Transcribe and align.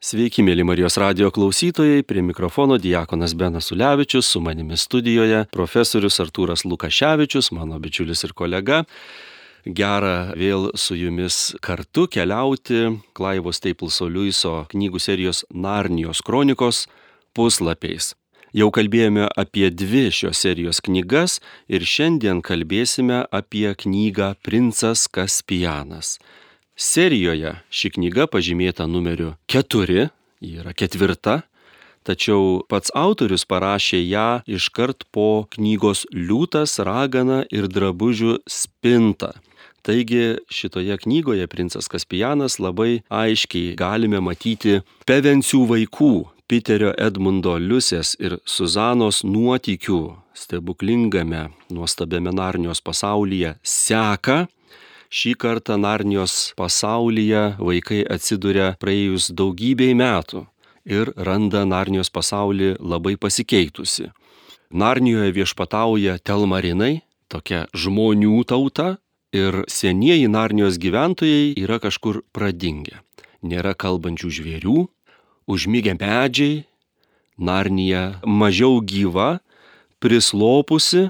Sveiki, 0.00 0.40
mėly 0.40 0.64
Marijos 0.64 0.94
radio 0.96 1.26
klausytojai, 1.28 2.00
prie 2.08 2.22
mikrofono 2.24 2.78
Diekonas 2.80 3.34
Benas 3.36 3.66
Ulevičius, 3.74 4.30
su 4.32 4.40
manimi 4.40 4.78
studijoje 4.80 5.42
profesorius 5.52 6.16
Artūras 6.24 6.64
Lukaševičius, 6.64 7.50
mano 7.52 7.76
bičiulis 7.76 8.24
ir 8.24 8.32
kolega. 8.32 8.78
Gera 9.68 10.32
vėl 10.40 10.70
su 10.72 10.96
jumis 10.96 11.52
kartu 11.60 12.06
keliauti 12.08 12.86
Klaivos 13.12 13.60
Stapleso 13.60 14.08
Liuiso 14.08 14.54
knygų 14.72 15.04
serijos 15.04 15.44
Narnijos 15.52 16.24
kronikos 16.24 16.86
puslapiais. 17.36 18.14
Jau 18.56 18.72
kalbėjome 18.72 19.28
apie 19.36 19.68
dvi 19.68 20.06
šios 20.08 20.40
serijos 20.40 20.80
knygas 20.80 21.42
ir 21.68 21.84
šiandien 21.84 22.40
kalbėsime 22.40 23.26
apie 23.28 23.68
knygą 23.84 24.32
Princas 24.40 25.10
Kaspijanas. 25.12 26.16
Serijoje 26.80 27.58
ši 27.68 27.90
knyga 27.92 28.24
pažymėta 28.32 28.86
numeriu 28.88 29.34
4, 29.52 30.06
ji 30.40 30.60
yra 30.62 30.72
ketvirta, 30.72 31.42
tačiau 32.08 32.62
pats 32.72 32.88
autorius 32.96 33.44
parašė 33.44 34.00
ją 34.00 34.28
iškart 34.48 35.04
po 35.12 35.44
knygos 35.52 36.06
Liūtas, 36.08 36.78
ragana 36.80 37.42
ir 37.52 37.68
drabužių 37.68 38.38
spinta. 38.48 39.34
Taigi 39.84 40.40
šitoje 40.48 40.96
knygoje 41.04 41.44
princas 41.52 41.88
Kaspijanas 41.92 42.56
labai 42.56 43.02
aiškiai 43.12 43.76
galime 43.76 44.22
matyti 44.24 44.80
pevencių 45.04 45.60
vaikų 45.68 46.14
Piterio 46.48 46.94
Edmundo 46.96 47.58
Liusės 47.60 48.14
ir 48.18 48.38
Suzanos 48.48 49.20
nuotykių 49.22 50.00
stebuklingame, 50.32 51.50
nuostabiame 51.68 52.32
Narnios 52.32 52.80
pasaulyje 52.80 53.58
seka 53.62 54.46
Šį 55.10 55.32
kartą 55.42 55.74
Narnijos 55.74 56.52
pasaulyje 56.54 57.56
vaikai 57.58 58.04
atsiduria 58.14 58.76
praėjus 58.78 59.32
daugybei 59.34 59.90
metų 59.98 60.44
ir 60.86 61.10
randa 61.18 61.64
Narnijos 61.66 62.12
pasaulį 62.14 62.76
labai 62.78 63.16
pasikeitusi. 63.18 64.12
Narnijoje 64.70 65.34
viešpatauja 65.34 66.14
telmarinai, 66.22 67.02
tokia 67.26 67.64
žmonių 67.74 68.44
tauta, 68.46 69.00
ir 69.34 69.64
senieji 69.66 70.30
Narnijos 70.30 70.78
gyventojai 70.78 71.58
yra 71.58 71.80
kažkur 71.82 72.22
pradingę. 72.30 73.02
Nėra 73.42 73.74
kalbančių 73.74 74.30
žvėrių, 74.30 74.86
užmygę 75.50 75.98
medžiai, 75.98 76.64
Narnija 77.34 78.20
mažiau 78.22 78.78
gyva, 78.78 79.40
prislopusi 79.98 81.08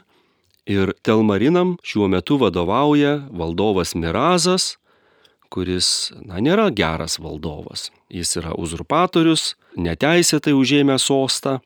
Ir 0.71 0.93
Telmarinam 1.03 1.75
šiuo 1.83 2.07
metu 2.09 2.37
vadovauja 2.39 3.17
valdovas 3.35 3.97
Mirazas, 3.99 4.77
kuris, 5.51 6.13
na, 6.23 6.39
nėra 6.39 6.69
geras 6.71 7.19
valdovas. 7.19 7.89
Jis 8.07 8.37
yra 8.39 8.53
uzurpatorius, 8.55 9.57
neteisėtai 9.75 10.55
užėmė 10.55 11.01
sostą. 11.03 11.59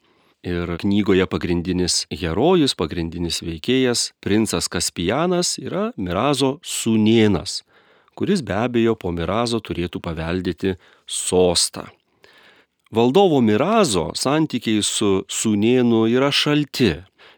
Ir 0.45 0.73
knygoje 0.81 1.25
pagrindinis 1.29 2.03
herojus, 2.13 2.75
pagrindinis 2.77 3.41
veikėjas, 3.45 4.11
princas 4.25 4.69
Kaspijanas, 4.73 5.55
yra 5.61 5.91
Mirazo 5.97 6.59
sūnienas, 6.65 7.63
kuris 8.17 8.45
be 8.45 8.57
abejo 8.57 8.93
po 8.97 9.13
Mirazo 9.13 9.61
turėtų 9.65 10.01
paveldėti 10.05 10.77
sostą. 11.09 11.87
Valdovo 12.95 13.41
Mirazo 13.41 14.11
santykiai 14.17 14.85
su 14.85 15.25
sūnienu 15.29 16.05
yra 16.13 16.29
šalti. 16.33 16.93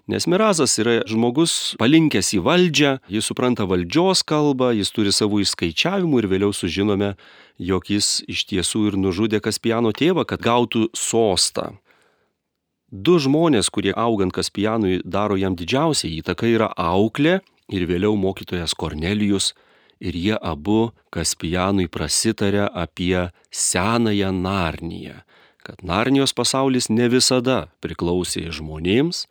Nes 0.06 0.22
Mirazas 0.30 0.76
yra 0.78 1.00
žmogus 1.10 1.74
palinkęs 1.80 2.28
į 2.36 2.38
valdžią, 2.46 2.92
jis 3.10 3.26
supranta 3.26 3.64
valdžios 3.66 4.20
kalbą, 4.22 4.68
jis 4.78 4.92
turi 4.94 5.10
savų 5.10 5.40
išskaičiavimų 5.42 6.20
ir 6.22 6.28
vėliau 6.30 6.52
sužinome, 6.54 7.16
jog 7.58 7.90
jis 7.90 8.20
iš 8.30 8.44
tiesų 8.52 8.84
ir 8.92 8.98
nužudė 9.02 9.40
Kaspiano 9.42 9.90
tėvą, 9.90 10.22
kad 10.30 10.44
gautų 10.46 10.86
sostą. 10.94 11.72
Du 12.86 13.16
žmonės, 13.18 13.66
kurie 13.74 13.90
augant 13.98 14.30
Kaspianui 14.30 15.00
daro 15.02 15.34
jam 15.34 15.58
didžiausią 15.58 16.12
įtaką, 16.20 16.52
yra 16.54 16.70
auklė 16.78 17.40
ir 17.66 17.88
vėliau 17.90 18.14
mokytojas 18.14 18.76
Kornelijus, 18.78 19.56
ir 19.98 20.14
jie 20.14 20.38
abu 20.38 20.92
Kaspianui 21.10 21.88
prasitarė 21.90 22.68
apie 22.70 23.32
senąją 23.50 24.30
Narniją, 24.30 25.18
kad 25.66 25.82
Narnijos 25.82 26.30
pasaulis 26.30 26.86
ne 26.94 27.10
visada 27.10 27.66
priklausė 27.82 28.46
žmonėms, 28.54 29.26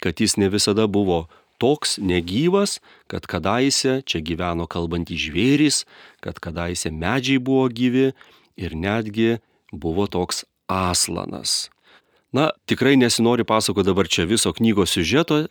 kad 0.00 0.20
jis 0.20 0.36
ne 0.40 0.48
visada 0.48 0.86
buvo 0.86 1.26
toks 1.60 1.98
negyvas, 2.00 2.80
kad 3.06 3.26
kadaise 3.28 4.00
čia 4.08 4.22
gyveno 4.24 4.64
kalbantys 4.64 5.28
žvėrys, 5.28 5.84
kad 6.24 6.40
kadaise 6.40 6.88
medžiai 6.90 7.38
buvo 7.38 7.68
gyvi 7.68 8.10
ir 8.56 8.76
netgi 8.76 9.38
buvo 9.72 10.08
toks 10.08 10.44
aslanas. 10.70 11.68
Na, 12.32 12.50
tikrai 12.64 12.96
nesinori 12.96 13.44
pasako 13.44 13.82
dabar 13.82 14.08
čia 14.08 14.24
viso 14.24 14.52
knygos 14.54 14.94
siužeto, 14.94 15.44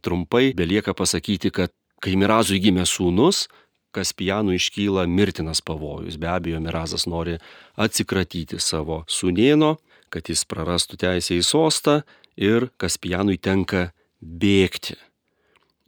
trumpai 0.00 0.54
belieka 0.56 0.94
pasakyti, 0.94 1.50
kad 1.50 1.74
kai 2.00 2.16
Mirazui 2.16 2.62
gimė 2.62 2.86
sūnus, 2.88 3.48
Kaspijanui 3.90 4.54
iškyla 4.54 5.02
mirtinas 5.10 5.58
pavojus. 5.66 6.14
Be 6.14 6.28
abejo, 6.30 6.60
Mirazas 6.62 7.08
nori 7.10 7.40
atsikratyti 7.74 8.60
savo 8.62 9.00
sūnėno, 9.10 9.72
kad 10.14 10.30
jis 10.30 10.44
prarastų 10.46 10.98
teisę 11.02 11.34
į 11.34 11.42
sostą 11.42 11.96
ir 12.40 12.70
Kaspijanui 12.80 13.38
tenka 13.38 13.90
bėgti. 14.20 14.96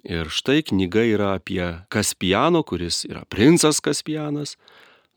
Ir 0.03 0.29
štai 0.35 0.63
knyga 0.67 1.05
yra 1.07 1.35
apie 1.39 1.63
Kaspijano, 1.93 2.63
kuris 2.67 3.05
yra 3.09 3.23
princas 3.31 3.81
Kaspijanas, 3.81 4.57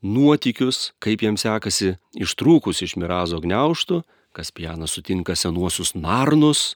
nuotykius, 0.06 0.94
kaip 1.01 1.24
jam 1.25 1.40
sekasi 1.41 1.95
ištrūkus 2.22 2.84
iš 2.85 2.95
Mirazo 3.01 3.41
gniauštų, 3.41 4.03
Kaspijanas 4.35 4.94
sutinka 4.94 5.35
senuosius 5.35 5.94
narnus 5.95 6.75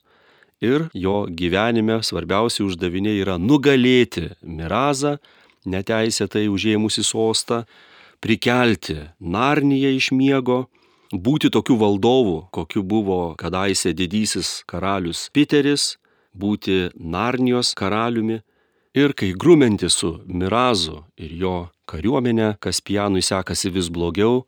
ir 0.63 0.87
jo 0.95 1.25
gyvenime 1.27 1.99
svarbiausi 2.03 2.63
uždaviniai 2.65 3.19
yra 3.21 3.37
nugalėti 3.39 4.29
Mirazą, 4.41 5.17
neteisėtai 5.67 6.47
užėmusi 6.49 7.03
sostą, 7.03 7.65
prikelti 8.23 8.97
Narniją 9.19 9.91
iš 9.95 10.11
miego 10.15 10.65
būti 11.13 11.49
tokiu 11.49 11.77
valdovu, 11.79 12.47
kokiu 12.51 12.83
buvo 12.83 13.35
kadaise 13.35 13.93
didysis 13.93 14.63
karalius 14.69 15.29
Piteris, 15.33 15.97
būti 16.33 16.91
Narnijos 16.95 17.73
karaliumi 17.73 18.41
ir 18.93 19.13
kai 19.13 19.33
grumenti 19.33 19.89
su 19.89 20.19
Mirazu 20.27 21.03
ir 21.17 21.33
jo 21.33 21.55
kariuomenė 21.89 22.57
Kaspijanui 22.61 23.21
sekasi 23.21 23.69
vis 23.73 23.89
blogiau, 23.89 24.45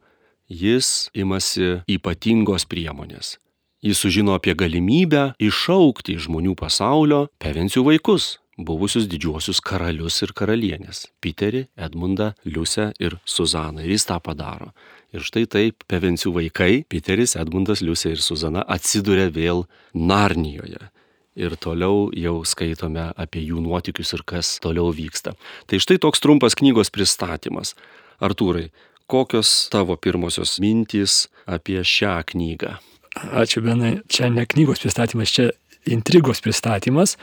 jis 0.47 1.09
imasi 1.13 1.81
ypatingos 1.89 2.67
priemonės. 2.69 3.37
Jis 3.81 3.97
sužino 3.97 4.35
apie 4.37 4.53
galimybę 4.53 5.31
iššaukti 5.41 6.13
iš 6.13 6.27
žmonių 6.27 6.53
pasaulio 6.53 7.25
pevencijų 7.41 7.87
vaikus, 7.87 8.37
buvusius 8.61 9.07
didžiuosius 9.09 9.61
karalius 9.65 10.21
ir 10.21 10.33
karalienės- 10.37 11.07
Piterį, 11.23 11.67
Edmundą, 11.75 12.33
Liusę 12.45 12.91
ir 12.99 13.17
Suzaną. 13.25 13.81
Ir 13.81 13.89
jis 13.97 14.05
tą 14.05 14.19
padaro. 14.21 14.71
Ir 15.11 15.25
štai 15.27 15.43
taip 15.51 15.83
pevencijų 15.91 16.31
vaikai- 16.37 16.83
Piteris, 16.91 17.35
Edmundas, 17.35 17.81
Liusė 17.83 18.13
ir 18.15 18.21
Suzana- 18.23 18.63
atsiduria 18.75 19.29
vėl 19.29 19.65
Narnijoje. 19.93 20.89
Ir 21.35 21.55
toliau 21.55 22.11
jau 22.15 22.43
skaitome 22.43 23.13
apie 23.17 23.45
jų 23.45 23.59
nuotykius 23.63 24.13
ir 24.13 24.23
kas 24.25 24.59
toliau 24.59 24.93
vyksta. 24.93 25.35
Tai 25.67 25.77
štai 25.77 25.97
toks 25.99 26.19
trumpas 26.19 26.55
knygos 26.55 26.89
pristatymas. 26.89 27.73
Artūrai, 28.21 28.69
kokios 29.07 29.69
tavo 29.69 29.97
pirmosios 29.97 30.59
mintys 30.59 31.27
apie 31.47 31.79
šią 31.83 32.23
knygą? 32.25 32.79
Ačiū, 33.15 33.61
Benai. 33.61 34.01
Čia 34.07 34.29
ne 34.31 34.45
knygos 34.45 34.79
pristatymas, 34.79 35.31
čia 35.31 35.51
intrigos 35.85 36.39
pristatymas. 36.39 37.17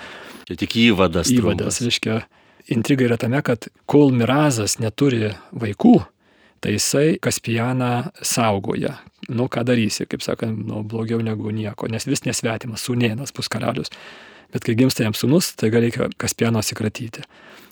Čia 0.49 0.57
tik 0.57 0.77
įvadas. 0.77 1.33
Įvadas, 1.33 1.81
reiškia, 1.81 2.25
intriga 2.69 3.09
yra 3.09 3.17
tame, 3.17 3.41
kad 3.43 3.69
kol 3.87 4.13
Mirazas 4.13 4.77
neturi 4.83 5.33
vaikų, 5.53 6.05
tai 6.61 6.75
jisai 6.77 7.19
Kaspijaną 7.23 8.11
saugoja. 8.23 8.97
Nu, 9.29 9.49
ką 9.53 9.65
darysi, 9.69 10.07
kaip 10.09 10.25
sakant, 10.25 10.67
nu, 10.67 10.83
blogiau 10.83 11.21
negu 11.25 11.53
nieko, 11.53 11.89
nes 11.91 12.07
vis 12.09 12.25
nesvetimas, 12.25 12.87
sūnėnas 12.87 13.35
bus 13.37 13.51
karalius. 13.53 13.93
Bet 14.55 14.65
kai 14.65 14.75
gimsta 14.79 15.05
jam 15.05 15.17
sūnus, 15.17 15.53
tai 15.61 15.69
reikia 15.75 16.09
Kaspijano 16.17 16.63
atsikratyti. 16.63 17.27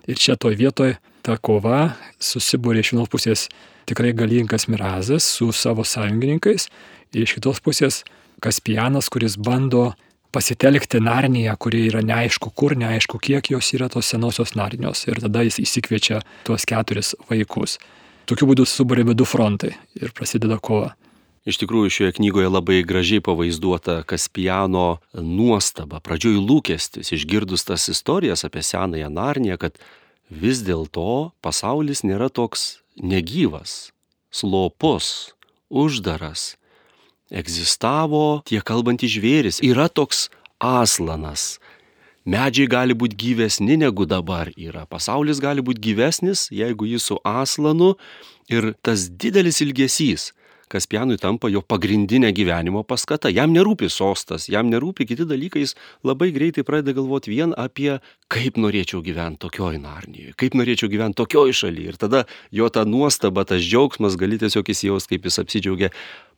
Ir 0.06 0.21
čia 0.21 0.37
toj 0.37 0.59
vietoje 0.59 0.99
ta 1.25 1.38
kova 1.41 1.97
susibūrė 2.23 2.85
iš 2.85 2.93
vienos 2.93 3.11
pusės 3.11 3.47
tikrai 3.88 4.12
galingas 4.15 4.69
Mirazas 4.69 5.27
su 5.39 5.49
savo 5.53 5.85
sąjungininkais 5.87 6.69
ir 7.15 7.25
iš 7.25 7.39
kitos 7.39 7.62
pusės 7.65 8.03
Kaspijanas, 8.44 9.09
kuris 9.09 9.39
bando 9.41 9.94
pasitelkti 10.37 11.00
Narniją, 11.00 11.55
kuri 11.56 11.87
yra 11.89 12.03
neaišku 12.05 12.50
kur, 12.53 12.75
neaišku 12.77 13.19
kiek 13.25 13.49
jos 13.55 13.73
yra 13.73 13.89
tos 13.89 14.11
senosios 14.12 14.53
Narnijos. 14.59 15.06
Ir 15.09 15.23
tada 15.25 15.47
jis 15.47 15.56
įsikviečia 15.62 16.21
tuos 16.44 16.69
keturis 16.69 17.15
vaikus. 17.31 17.79
Tokiu 18.26 18.49
būdu 18.50 18.64
subūrėme 18.67 19.14
du 19.14 19.26
frontai 19.28 19.76
ir 19.99 20.11
prasideda 20.14 20.58
kova. 20.58 20.94
Iš 21.46 21.61
tikrųjų, 21.62 21.90
šioje 21.94 22.17
knygoje 22.17 22.49
labai 22.50 22.81
gražiai 22.82 23.23
pavaizduota 23.23 24.00
Kaspijano 24.02 24.99
nuostaba, 25.14 26.00
pradžioj 26.02 26.40
lūkestis, 26.43 27.12
išgirdus 27.14 27.62
tas 27.69 27.87
istorijas 27.93 28.43
apie 28.49 28.64
senąją 28.67 29.12
Narniją, 29.14 29.61
kad 29.62 29.78
vis 30.26 30.64
dėlto 30.67 31.31
pasaulis 31.46 32.02
nėra 32.02 32.26
toks 32.34 32.82
negyvas, 32.99 33.93
slopus, 34.34 35.37
uždaras. 35.70 36.56
Egzistavo 37.31 38.43
tie 38.46 38.58
kalbantys 38.58 39.14
žvėris. 39.14 39.62
Yra 39.62 39.87
toks 39.87 40.26
aslanas. 40.58 41.61
Medžiai 42.26 42.67
gali 42.67 42.94
būti 42.99 43.19
gyvesni 43.23 43.76
negu 43.78 44.06
dabar 44.06 44.50
yra. 44.58 44.87
Pasaulis 44.90 45.38
gali 45.43 45.62
būti 45.62 45.84
gyvesnis, 45.90 46.49
jeigu 46.50 46.88
jis 46.90 47.06
su 47.12 47.20
aslanu 47.23 47.94
ir 48.50 48.73
tas 48.82 49.06
didelis 49.11 49.62
ilgesys 49.62 50.32
Kaspianui 50.67 51.14
tampa 51.23 51.46
jo 51.46 51.61
pagrindinė 51.62 52.32
gyvenimo 52.34 52.81
paskata. 52.82 53.31
Jam 53.31 53.52
nerūpi 53.55 53.87
sostas, 53.93 54.49
jam 54.50 54.67
nerūpi 54.67 55.05
kiti 55.06 55.23
dalykai, 55.28 55.62
jis 55.62 55.76
labai 56.06 56.32
greitai 56.34 56.64
pradeda 56.67 56.96
galvoti 56.96 57.31
vien 57.31 57.52
apie, 57.55 58.00
kaip 58.32 58.58
norėčiau 58.58 58.99
gyventi 59.06 59.44
tokioj 59.44 59.79
Narnijoje, 59.84 60.34
kaip 60.34 60.56
norėčiau 60.58 60.90
gyventi 60.90 61.20
tokioj 61.22 61.55
šalyje. 61.61 61.94
Ir 61.94 62.00
tada 62.02 62.25
jo 62.50 62.67
ta 62.75 62.82
nuostaba, 62.82 63.46
tas 63.46 63.62
džiaugsmas 63.62 64.19
gali 64.19 64.40
tiesiog 64.43 64.75
įsijaus, 64.75 65.06
kaip 65.06 65.31
jis 65.31 65.38
apsidžiaugia, 65.44 65.93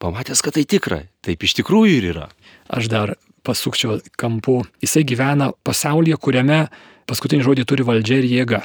pamatęs, 0.04 0.44
kad 0.44 0.60
tai 0.60 0.66
tikra, 0.68 1.00
taip 1.24 1.48
iš 1.48 1.56
tikrųjų 1.62 1.96
ir 1.96 2.10
yra. 2.12 2.28
Aš 2.68 2.92
dar 2.92 3.16
pasukčiau 3.48 3.98
kampu. 4.20 4.60
Jisai 4.84 5.04
gyvena 5.08 5.50
pasaulyje, 5.66 6.20
kuriame 6.20 6.66
paskutinį 7.08 7.46
žodį 7.46 7.66
turi 7.68 7.86
valdžia 7.88 8.20
ir 8.20 8.28
jėga. 8.28 8.62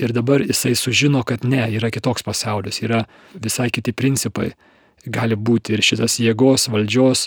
Ir 0.00 0.14
dabar 0.16 0.40
jisai 0.40 0.72
sužino, 0.78 1.20
kad 1.28 1.44
ne, 1.44 1.60
yra 1.76 1.90
kitoks 1.92 2.24
pasaulis, 2.24 2.80
yra 2.80 3.04
visai 3.34 3.68
kiti 3.74 3.92
principai 3.92 4.54
gali 5.04 5.36
būti 5.36 5.74
ir 5.74 5.82
šitas 5.84 6.18
jėgos, 6.20 6.68
valdžios, 6.72 7.26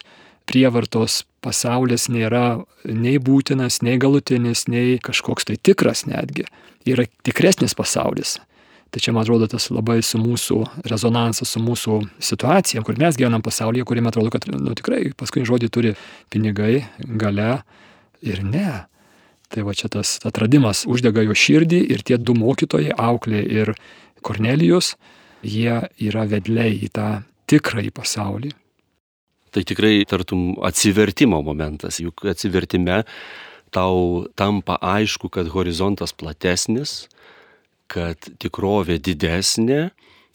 prievartos 0.49 1.23
pasaulis 1.43 2.07
nėra 2.11 2.63
nei 2.87 3.19
būtinas, 3.19 3.81
nei 3.85 3.99
galutinis, 4.01 4.65
nei 4.71 4.97
kažkoks 5.03 5.49
tai 5.49 5.57
tikras 5.61 6.05
netgi. 6.09 6.47
Yra 6.89 7.05
tikresnis 7.23 7.75
pasaulis. 7.77 8.37
Tai 8.93 9.01
čia, 9.01 9.09
man 9.09 9.25
atrodo, 9.25 9.47
tas 9.49 9.71
labai 9.73 10.03
su 10.05 10.19
mūsų 10.21 10.59
rezonansas, 10.85 11.49
su 11.49 11.61
mūsų 11.63 11.95
situacija, 12.21 12.83
kur 12.85 12.99
mes 13.01 13.17
gyvenam 13.17 13.41
pasaulyje, 13.41 13.87
kuriame 13.89 14.11
atrodo, 14.11 14.29
kad 14.33 14.45
nu, 14.53 14.75
tikrai 14.77 15.07
paskutinį 15.17 15.49
žodį 15.49 15.69
turi 15.73 15.93
pinigai, 16.29 16.83
gale 17.01 17.63
ir 18.21 18.43
ne. 18.45 18.83
Tai 19.49 19.65
va 19.65 19.73
čia 19.77 19.89
tas 19.89 20.19
atradimas 20.29 20.83
uždega 20.89 21.25
jo 21.25 21.33
širdį 21.33 21.79
ir 21.95 22.05
tie 22.05 22.19
du 22.21 22.37
mokytojai, 22.37 22.93
Auklė 22.93 23.41
ir 23.41 23.73
Kornelijus, 24.21 24.93
jie 25.41 25.79
yra 25.97 26.27
vedliai 26.29 26.77
į 26.85 26.91
tą 26.93 27.07
tikrąjį 27.49 27.95
pasaulį. 27.97 28.53
Tai 29.53 29.65
tikrai 29.69 30.03
tartum 30.09 30.53
atsivertimo 30.65 31.41
momentas, 31.45 31.97
juk 32.01 32.25
atsivertime 32.29 33.03
tau 33.73 34.27
tampa 34.37 34.77
aišku, 34.77 35.33
kad 35.33 35.49
horizontas 35.53 36.13
platesnis, 36.13 37.07
kad 37.93 38.31
tikrovė 38.41 38.97
didesnė, 39.03 39.83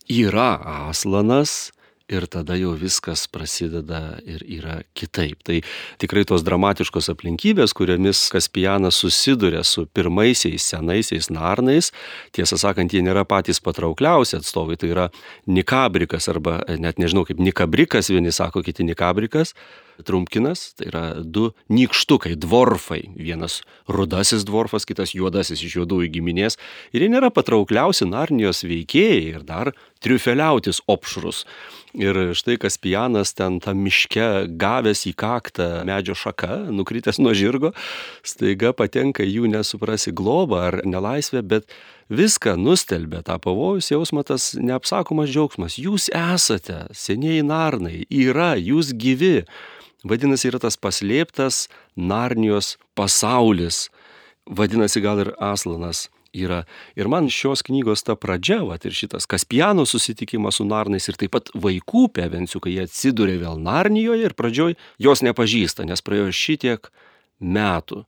yra 0.09 0.53
aslanas, 0.89 1.73
ir 2.09 2.25
tada 2.27 2.57
jau 2.57 2.73
viskas 2.79 3.27
prasideda 3.31 4.19
ir 4.27 4.43
yra 4.49 4.79
kitaip. 4.97 5.43
Tai 5.45 5.61
tikrai 6.01 6.25
tos 6.29 6.45
dramatiškos 6.47 7.11
aplinkybės, 7.13 7.75
kuriomis 7.77 8.27
Kaspijanas 8.33 9.01
susiduria 9.03 9.63
su 9.65 9.85
pirmaisiais 9.93 10.71
senaisiais 10.73 11.29
narnais, 11.35 11.93
tiesą 12.37 12.59
sakant, 12.61 12.93
jie 12.93 13.05
nėra 13.05 13.27
patys 13.29 13.61
patraukliausi 13.65 14.39
atstovai, 14.41 14.79
tai 14.81 14.93
yra 14.95 15.09
Nikabrikas 15.47 16.31
arba 16.33 16.63
net 16.81 17.01
nežinau 17.01 17.27
kaip 17.29 17.43
Nikabrikas, 17.43 18.11
vieni 18.13 18.33
sako, 18.33 18.65
kiti 18.65 18.89
Nikabrikas. 18.89 19.55
Trumpkinas, 20.07 20.73
tai 20.79 20.89
yra 20.91 21.03
du 21.25 21.51
nykštukai, 21.73 22.37
dvorfai. 22.39 23.03
Vienas 23.19 23.61
rudasis 23.91 24.47
dvorfas, 24.47 24.87
kitas 24.89 25.15
juodasis 25.17 25.63
iš 25.65 25.81
juodųjų 25.81 26.13
giminės. 26.19 26.59
Ir 26.95 27.05
jie 27.05 27.11
nėra 27.13 27.33
patraukliausi 27.35 28.09
Narnijos 28.09 28.65
veikėjai 28.69 29.23
ir 29.35 29.45
dar 29.49 29.73
triufeliautis 30.05 30.81
opšrus. 30.87 31.45
Ir 31.99 32.35
štai 32.37 32.59
Kaspijanas 32.61 33.33
ten 33.35 33.59
tam 33.65 33.81
miške 33.83 34.47
gavęs 34.61 35.07
į 35.09 35.15
kaktą 35.19 35.69
medžio 35.89 36.15
šaką, 36.19 36.69
nukritęs 36.75 37.19
nuo 37.23 37.33
žirgo, 37.35 37.73
staiga 38.23 38.75
patenka 38.77 39.27
jų 39.27 39.49
nesuprasi 39.51 40.13
globą 40.15 40.61
ar 40.69 40.81
nelaisvę, 40.87 41.43
bet 41.43 41.73
viską 42.13 42.57
nustelbė 42.61 43.23
tą 43.25 43.39
pavojus 43.43 43.91
jausmą, 43.93 44.25
tas 44.29 44.53
neapsakomas 44.55 45.33
džiaugsmas. 45.33 45.79
Jūs 45.81 46.09
esate, 46.15 46.87
senieji 46.93 47.45
narnai, 47.49 48.05
yra, 48.11 48.55
jūs 48.57 48.93
gyvi. 48.97 49.47
Vadinasi, 50.07 50.53
yra 50.53 50.61
tas 50.63 50.79
paslėptas 50.79 51.67
Narnijos 51.99 52.77
pasaulis. 52.99 53.89
Vadinasi, 54.47 55.03
gal 55.03 55.25
ir 55.25 55.33
Aslanas 55.43 56.07
yra. 56.33 56.63
Ir 56.97 57.09
man 57.11 57.29
šios 57.33 57.65
knygos 57.67 58.05
ta 58.07 58.15
pradžia, 58.15 58.61
va 58.69 58.79
ir 58.79 58.95
šitas 58.95 59.27
Kaspiano 59.27 59.87
susitikimas 59.89 60.61
su 60.61 60.67
Narnais 60.69 61.09
ir 61.09 61.19
taip 61.19 61.35
pat 61.35 61.51
vaikų 61.55 62.09
pevensių, 62.15 62.61
kai 62.63 62.77
jie 62.77 62.85
atsidūrė 62.87 63.39
vėl 63.43 63.59
Narnijoje 63.63 64.29
ir 64.29 64.37
pradžioj 64.39 64.77
jos 65.03 65.25
nepažįsta, 65.27 65.89
nes 65.89 66.05
praėjo 66.05 66.31
šitiek 66.31 66.91
metų. 67.41 68.05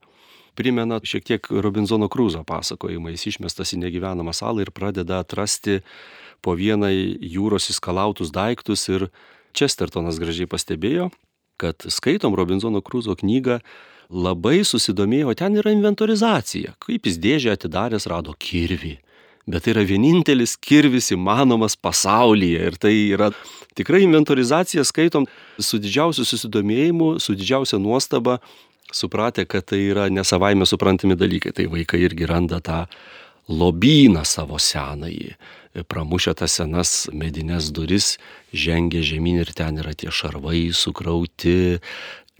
Primena 0.59 0.99
šiek 1.03 1.25
tiek 1.25 1.47
Robinzono 1.51 2.11
Krūzo 2.13 2.43
pasakojimą, 2.45 3.15
jis 3.15 3.31
išmestas 3.35 3.73
į 3.75 3.81
negyvenamą 3.87 4.35
salą 4.37 4.67
ir 4.67 4.73
pradeda 4.75 5.23
atrasti 5.25 5.81
po 6.45 6.57
vienai 6.59 7.17
jūros 7.23 7.71
įskalautus 7.73 8.33
daiktus 8.35 8.87
ir 8.91 9.09
Čestertonas 9.57 10.21
gražiai 10.23 10.47
pastebėjo, 10.51 11.09
kad 11.61 11.87
skaitom 11.93 12.35
Robinzono 12.39 12.81
Krūzo 12.85 13.17
knygą, 13.21 13.61
labai 14.11 14.65
susidomėjo, 14.67 15.35
ten 15.39 15.59
yra 15.61 15.73
inventorizacija, 15.75 16.75
kaip 16.83 17.07
jis 17.07 17.21
dėžę 17.23 17.55
atidaręs 17.55 18.09
rado 18.11 18.35
kirvį. 18.35 18.97
Bet 19.51 19.65
tai 19.65 19.73
yra 19.75 19.85
vienintelis 19.87 20.57
kirvis 20.61 21.11
įmanomas 21.15 21.77
pasaulyje 21.81 22.67
ir 22.71 22.77
tai 22.79 22.93
yra 23.15 23.31
tikrai 23.79 24.03
inventorizacija 24.05 24.85
skaitom 24.87 25.27
su 25.59 25.81
didžiausiu 25.83 26.27
susidomėjimu, 26.29 27.15
su 27.23 27.35
didžiausia 27.39 27.81
nuostaba, 27.83 28.39
supratę, 28.93 29.47
kad 29.49 29.67
tai 29.71 29.81
yra 29.91 30.09
nesavaime 30.13 30.67
suprantami 30.69 31.17
dalykai. 31.19 31.55
Tai 31.57 31.71
vaikai 31.73 32.03
irgi 32.05 32.29
randa 32.31 32.61
tą 32.63 32.85
lobyną 33.51 34.23
savo 34.29 34.61
senąjį 34.61 35.35
pramušę 35.75 36.35
tas 36.41 36.57
senas 36.59 37.09
medinės 37.15 37.71
duris, 37.75 38.17
žengia 38.53 39.03
žemyn 39.07 39.41
ir 39.45 39.53
ten 39.57 39.79
yra 39.83 39.95
tie 39.95 40.11
šarvai 40.11 40.71
sukrauti, 40.75 41.81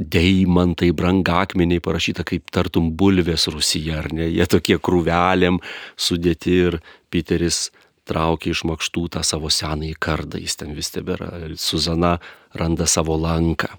deimantai, 0.01 0.91
brangakmeniai 0.97 1.83
parašyta 1.85 2.25
kaip 2.27 2.49
tartum 2.53 2.91
bulvės 2.97 3.47
Rusija, 3.53 4.01
ar 4.01 4.11
ne? 4.17 4.31
Jie 4.33 4.47
tokie 4.49 4.79
krūvelėm 4.81 5.61
sudėti 6.01 6.57
ir 6.67 6.81
Piteris 7.13 7.69
traukia 8.09 8.55
iš 8.55 8.65
makštų 8.67 9.07
tą 9.15 9.23
savo 9.27 9.51
senąjį 9.53 9.95
kardą, 10.01 10.41
jis 10.41 10.57
ten 10.59 10.73
vis 10.75 10.91
tebėra, 10.95 11.31
Suzana 11.61 12.17
randa 12.57 12.89
savo 12.91 13.19
lanką 13.21 13.71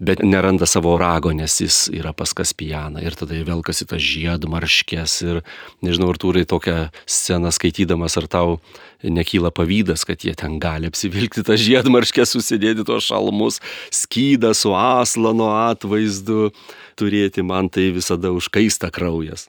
bet 0.00 0.22
neranda 0.24 0.66
savo 0.66 0.96
rago, 0.98 1.32
nes 1.34 1.60
jis 1.60 1.78
yra 1.94 2.12
pas 2.16 2.32
Kaspijaną. 2.34 3.02
Ir 3.04 3.16
tada 3.18 3.38
velkasi 3.46 3.86
tas 3.90 4.02
žiedmarškės 4.02 5.16
ir 5.26 5.40
nežinau, 5.84 6.10
ar 6.14 6.20
turi 6.20 6.44
tokią 6.48 6.88
sceną 7.06 7.52
skaitydamas, 7.54 8.18
ar 8.20 8.28
tau 8.30 8.58
nekyla 9.04 9.52
pavydas, 9.54 10.06
kad 10.08 10.24
jie 10.24 10.34
ten 10.38 10.58
gali 10.62 10.88
apsivilkti 10.90 11.44
tą 11.46 11.58
žiedmarškę, 11.60 12.26
susidėti 12.26 12.86
tuos 12.86 13.08
šalmus, 13.10 13.60
skydą 13.94 14.54
su 14.56 14.74
aslano 14.76 15.52
atvaizdu, 15.70 16.52
turėti 16.98 17.44
man 17.44 17.68
tai 17.72 17.90
visada 17.94 18.32
užkaista 18.34 18.90
kraujas 18.94 19.48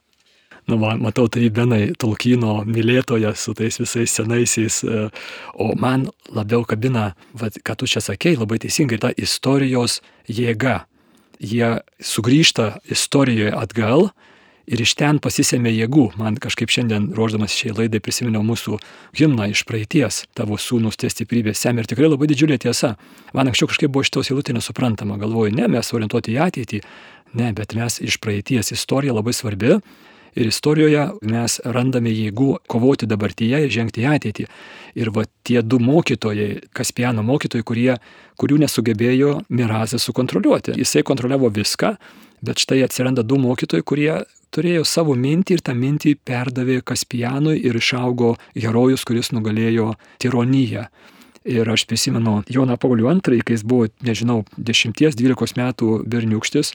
nu, 0.66 0.76
va, 0.76 0.94
matau, 0.98 1.28
tai 1.30 1.46
Benai 1.54 1.92
Tolkino 1.98 2.60
mylėtoja 2.66 3.32
su 3.38 3.54
tais 3.54 3.78
visais 3.78 4.10
senaisiais, 4.18 4.82
e, 4.82 5.06
o 5.54 5.72
man 5.78 6.08
labiau 6.34 6.66
kabina, 6.66 7.12
va, 7.38 7.50
ką 7.50 7.76
tu 7.78 7.86
čia 7.90 8.02
sakei, 8.02 8.34
labai 8.38 8.58
teisingai, 8.62 8.98
ta 9.02 9.12
istorijos 9.14 10.00
jėga. 10.26 10.80
Jie 11.38 11.76
sugrįžta 12.00 12.80
istorijoje 12.90 13.52
atgal 13.54 14.08
ir 14.66 14.82
iš 14.82 14.96
ten 14.98 15.20
pasisėmė 15.22 15.70
jėgų. 15.70 16.08
Man 16.18 16.38
kažkaip 16.42 16.72
šiandien, 16.72 17.12
ruoždamas 17.14 17.54
šiai 17.54 17.76
laidai, 17.76 18.00
prisiminiau 18.02 18.42
mūsų 18.46 18.80
himną 19.20 19.50
iš 19.52 19.62
praeities, 19.68 20.24
tavo 20.34 20.58
sūnus 20.58 20.98
tie 20.98 21.12
stiprybės 21.12 21.62
semia 21.62 21.84
ir 21.84 21.90
tikrai 21.92 22.10
labai 22.10 22.26
didžiulė 22.32 22.58
tiesa. 22.64 22.96
Man 23.36 23.52
anksčiau 23.52 23.70
kažkaip 23.70 23.92
buvo 23.94 24.02
šitos 24.08 24.32
eilutė 24.32 24.56
nesuprantama, 24.56 25.20
galvoju, 25.22 25.54
ne, 25.54 25.68
mes 25.76 25.92
orientuoti 25.94 26.34
į 26.34 26.42
ateitį, 26.48 26.82
ne, 27.38 27.52
bet 27.54 27.76
mes 27.78 28.00
iš 28.02 28.18
praeities 28.18 28.74
istorija 28.74 29.14
labai 29.14 29.36
svarbi 29.36 29.76
ir 30.36 30.50
istorijoje 30.50 31.06
mes 31.26 31.58
randame 31.64 32.12
jėgų 32.12 32.50
kovoti 32.70 33.08
dabartyje 33.08 33.62
ir 33.64 33.72
žengti 33.72 34.04
į 34.04 34.10
ateitį. 34.12 34.46
Ir 35.00 35.10
va 35.16 35.24
tie 35.46 35.62
du 35.62 35.80
mokytojai, 35.82 36.68
Kaspiano 36.76 37.24
mokytojai, 37.26 37.64
kurie, 37.66 37.90
kurių 38.40 38.60
nesugebėjo 38.64 39.32
Mirazas 39.48 40.06
sukontroliuoti. 40.08 40.76
Jisai 40.76 41.04
kontroliavo 41.06 41.50
viską, 41.52 41.94
bet 42.44 42.62
štai 42.62 42.82
atsiranda 42.84 43.24
du 43.24 43.40
mokytojai, 43.40 43.84
kurie 43.86 44.12
turėjo 44.54 44.84
savo 44.88 45.16
mintį 45.18 45.58
ir 45.58 45.64
tą 45.64 45.74
mintį 45.76 46.16
perdavė 46.24 46.80
Kaspianui 46.86 47.58
ir 47.58 47.76
išaugo 47.76 48.36
herojus, 48.54 49.04
kuris 49.08 49.32
nugalėjo 49.36 49.94
tironiją. 50.22 50.86
Ir 51.46 51.68
aš 51.70 51.84
prisimenu 51.86 52.40
Joną 52.50 52.74
Paulių 52.82 53.06
II, 53.06 53.42
kai 53.46 53.54
jis 53.54 53.62
buvo, 53.62 53.86
nežinau, 54.02 54.40
10-12 54.58 55.60
metų 55.60 55.90
berniukštis, 56.10 56.72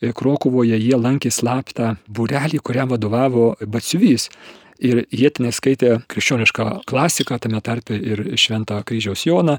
Krokuvoje 0.00 0.78
jie 0.78 0.96
lankė 0.96 1.30
slaptą 1.34 1.96
būrelį, 2.08 2.62
kuriam 2.62 2.92
vadovavo 2.92 3.52
Batsiuvys. 3.66 4.28
Ir 4.78 5.02
jie 5.10 5.30
ten 5.34 5.50
skaitė 5.50 5.98
krikščionišką 6.06 6.66
klasiką, 6.86 7.38
tame 7.42 7.60
tarpe 7.60 7.96
ir 7.98 8.22
Šventą 8.38 8.78
kryžiaus 8.86 9.26
Joną. 9.26 9.58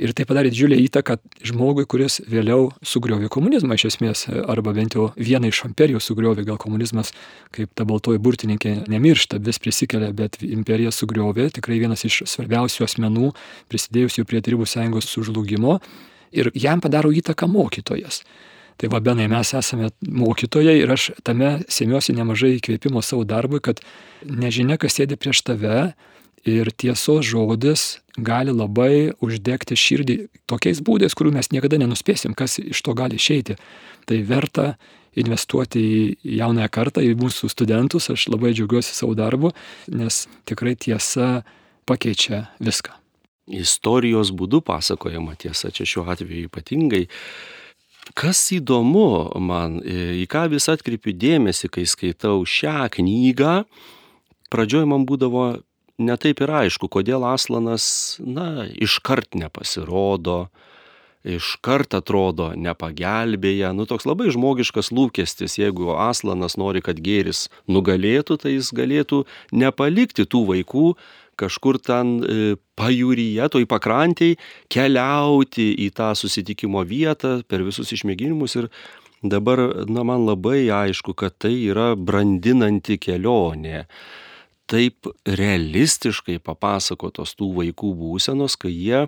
Ir 0.00 0.14
tai 0.16 0.24
padarė 0.24 0.48
didžiulę 0.48 0.78
įtaką 0.80 1.18
žmogui, 1.44 1.84
kuris 1.84 2.22
vėliau 2.24 2.70
sugriovė 2.80 3.28
komunizmą 3.32 3.76
iš 3.76 3.84
esmės, 3.90 4.22
arba 4.48 4.72
bent 4.72 4.96
jau 4.96 5.10
vieną 5.16 5.50
iš 5.52 5.60
imperijų 5.68 6.00
sugriovė, 6.00 6.46
gal 6.48 6.56
komunizmas, 6.60 7.12
kaip 7.52 7.74
ta 7.76 7.84
baltoji 7.88 8.20
burtininkė, 8.24 8.72
nemiršta, 8.88 9.40
vis 9.44 9.60
prisikelia, 9.60 10.08
bet 10.16 10.38
imperija 10.44 10.92
sugriovė, 10.92 11.50
tikrai 11.56 11.76
vienas 11.82 12.06
iš 12.08 12.22
svarbiausių 12.32 12.86
asmenų, 12.88 13.34
prisidėjusių 13.68 14.24
prie 14.24 14.40
Tarybų 14.40 14.68
sąjungos 14.72 15.10
sužlugimo. 15.12 15.76
Ir 16.32 16.48
jam 16.56 16.80
padaro 16.80 17.12
įtaką 17.12 17.50
mokytojas. 17.50 18.22
Tai 18.80 18.88
va, 18.88 19.00
benai, 19.04 19.26
mes 19.28 19.50
esame 19.52 19.90
mokytojai 20.00 20.78
ir 20.80 20.88
aš 20.94 21.10
tame 21.26 21.58
semiuosi 21.68 22.14
nemažai 22.16 22.54
įkvėpimo 22.56 23.02
savo 23.04 23.26
darbui, 23.28 23.60
kad 23.60 23.82
nežinia, 24.24 24.78
kas 24.80 24.96
sėdi 24.96 25.18
prieš 25.20 25.42
tave 25.44 25.90
ir 26.48 26.70
tiesos 26.72 27.26
žodis 27.28 27.98
gali 28.16 28.54
labai 28.56 29.12
uždegti 29.20 29.76
širdį 29.76 30.16
tokiais 30.48 30.80
būdais, 30.80 31.12
kurių 31.12 31.34
mes 31.36 31.52
niekada 31.52 31.76
nenuspėsim, 31.82 32.32
kas 32.32 32.56
iš 32.62 32.80
to 32.86 32.96
gali 32.96 33.20
išeiti. 33.20 33.58
Tai 34.08 34.22
verta 34.24 34.70
investuoti 35.20 35.84
į 35.84 36.40
jaunąją 36.40 36.72
kartą, 36.72 37.04
į 37.04 37.12
mūsų 37.20 37.52
studentus, 37.52 38.08
aš 38.08 38.30
labai 38.32 38.54
džiaugiuosi 38.56 38.96
savo 38.96 39.12
darbu, 39.18 39.52
nes 39.92 40.24
tikrai 40.48 40.72
tiesa 40.80 41.42
pakeičia 41.84 42.46
viską. 42.64 42.96
Istorijos 43.50 44.30
būdu 44.32 44.64
pasakojama 44.64 45.34
tiesa, 45.36 45.68
čia 45.74 45.84
šiuo 45.84 46.08
atveju 46.08 46.48
ypatingai 46.48 47.08
Kas 48.18 48.42
įdomu 48.54 49.30
man, 49.38 49.78
į 49.84 50.26
ką 50.30 50.48
vis 50.52 50.66
atkreipiu 50.72 51.14
dėmesį, 51.14 51.70
kai 51.72 51.86
skaitau 51.88 52.42
šią 52.48 52.88
knygą, 52.96 53.60
pradžioj 54.50 54.88
man 54.90 55.06
būdavo 55.08 55.60
netaip 56.00 56.40
ir 56.42 56.52
aišku, 56.64 56.88
kodėl 56.90 57.24
Aslanas, 57.28 58.16
na, 58.18 58.66
iškart 58.72 59.36
nepasirodo, 59.38 60.48
iškart 61.28 61.94
atrodo 61.98 62.50
nepagelbėja. 62.56 63.74
Nu, 63.76 63.84
toks 63.88 64.08
labai 64.08 64.30
žmogiškas 64.32 64.90
lūkestis, 64.96 65.58
jeigu 65.60 65.92
Aslanas 66.00 66.56
nori, 66.60 66.80
kad 66.84 67.00
gėris 67.00 67.48
nugalėtų, 67.68 68.40
tai 68.40 68.56
jis 68.56 68.72
galėtų 68.76 69.24
nepalikti 69.52 70.24
tų 70.24 70.46
vaikų, 70.54 70.86
kažkur 71.40 71.80
ten 71.82 72.16
e, 72.20 72.54
pajūryje, 72.78 73.48
toj 73.54 73.66
pakrantiai, 73.70 74.36
keliauti 74.72 75.70
į 75.86 75.90
tą 75.96 76.12
susitikimo 76.18 76.84
vietą 76.88 77.40
per 77.48 77.64
visus 77.66 77.92
išmėginimus 77.96 78.58
ir 78.60 78.70
dabar, 79.22 79.60
na, 79.88 80.04
man 80.06 80.26
labai 80.28 80.68
aišku, 80.72 81.14
kad 81.18 81.36
tai 81.40 81.54
yra 81.68 81.92
brandinanti 81.96 82.98
kelionė. 83.00 83.84
Taip 84.70 85.10
realistiškai 85.26 86.38
papasakotos 86.46 87.34
tų 87.38 87.50
vaikų 87.56 87.90
būsenos, 87.98 88.54
kai 88.60 88.70
jie 88.70 89.06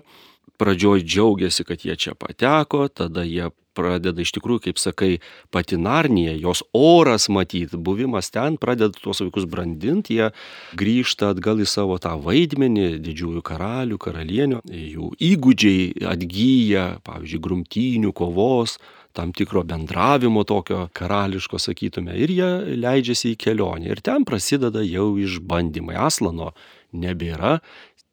pradžioj 0.61 1.03
džiaugiasi, 1.03 1.65
kad 1.67 1.85
jie 1.85 1.95
čia 1.99 2.15
pateko, 2.19 2.87
tada 2.87 3.25
jie 3.27 3.49
pradeda 3.73 4.21
iš 4.21 4.33
tikrųjų, 4.35 4.67
kaip 4.67 4.79
sakai, 4.81 5.11
pati 5.53 5.79
Narnija, 5.81 6.35
jos 6.37 6.63
oras 6.77 7.27
matyti, 7.33 7.77
buvimas 7.77 8.29
ten 8.33 8.57
pradeda 8.61 8.93
tuos 8.93 9.23
vaikus 9.23 9.47
brandinti, 9.49 10.19
jie 10.19 10.29
grįžta 10.77 11.31
atgal 11.33 11.61
į 11.63 11.67
savo 11.69 11.97
tą 12.01 12.15
vaidmenį, 12.21 12.99
didžiųjų 13.03 13.43
karalių, 13.45 13.99
karalienių, 14.01 14.61
jų 14.69 15.13
įgūdžiai 15.31 16.05
atgyja, 16.13 16.89
pavyzdžiui, 17.07 17.41
grumtynių, 17.47 18.13
kovos, 18.13 18.77
tam 19.13 19.33
tikro 19.33 19.61
bendravimo 19.65 20.41
tokio 20.49 20.87
karališko, 20.97 21.59
sakytume, 21.61 22.15
ir 22.17 22.33
jie 22.33 22.77
leidžiasi 22.81 23.33
į 23.33 23.41
kelionę. 23.45 23.91
Ir 23.93 24.01
ten 24.05 24.25
prasideda 24.25 24.81
jau 24.85 25.11
išbandymai. 25.21 25.99
Aslano 26.01 26.53
nebėra. 26.93 27.59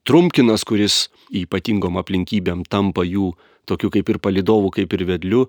Trumkinas, 0.09 0.65
kuris 0.65 1.09
ypatingom 1.37 1.99
aplinkybėm 2.01 2.65
tampa 2.71 3.05
jų 3.05 3.35
tokiu 3.69 3.91
kaip 3.93 4.09
ir 4.09 4.19
palidovu, 4.23 4.71
kaip 4.73 4.93
ir 4.97 5.05
vedliu, 5.09 5.45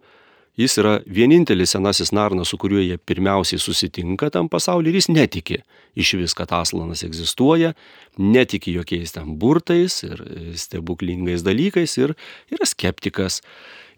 jis 0.59 0.75
yra 0.81 0.97
vienintelis 1.07 1.71
senasis 1.75 2.11
Narnas, 2.11 2.51
su 2.51 2.59
kuriuo 2.59 2.81
jie 2.83 2.97
pirmiausiai 2.99 3.61
susitinka 3.61 4.29
tam 4.33 4.49
pasaulyje 4.51 4.91
ir 4.91 4.99
jis 4.99 5.09
netiki 5.11 5.59
iš 5.95 6.13
vis, 6.19 6.35
kad 6.37 6.51
Aslanas 6.55 7.05
egzistuoja, 7.07 7.73
netiki 8.19 8.75
jokiais 8.75 9.15
ten 9.15 9.37
burtais 9.39 10.01
ir 10.07 10.23
stebuklingais 10.59 11.45
dalykais 11.47 11.95
ir 12.01 12.15
yra 12.51 12.67
skeptikas. 12.67 13.41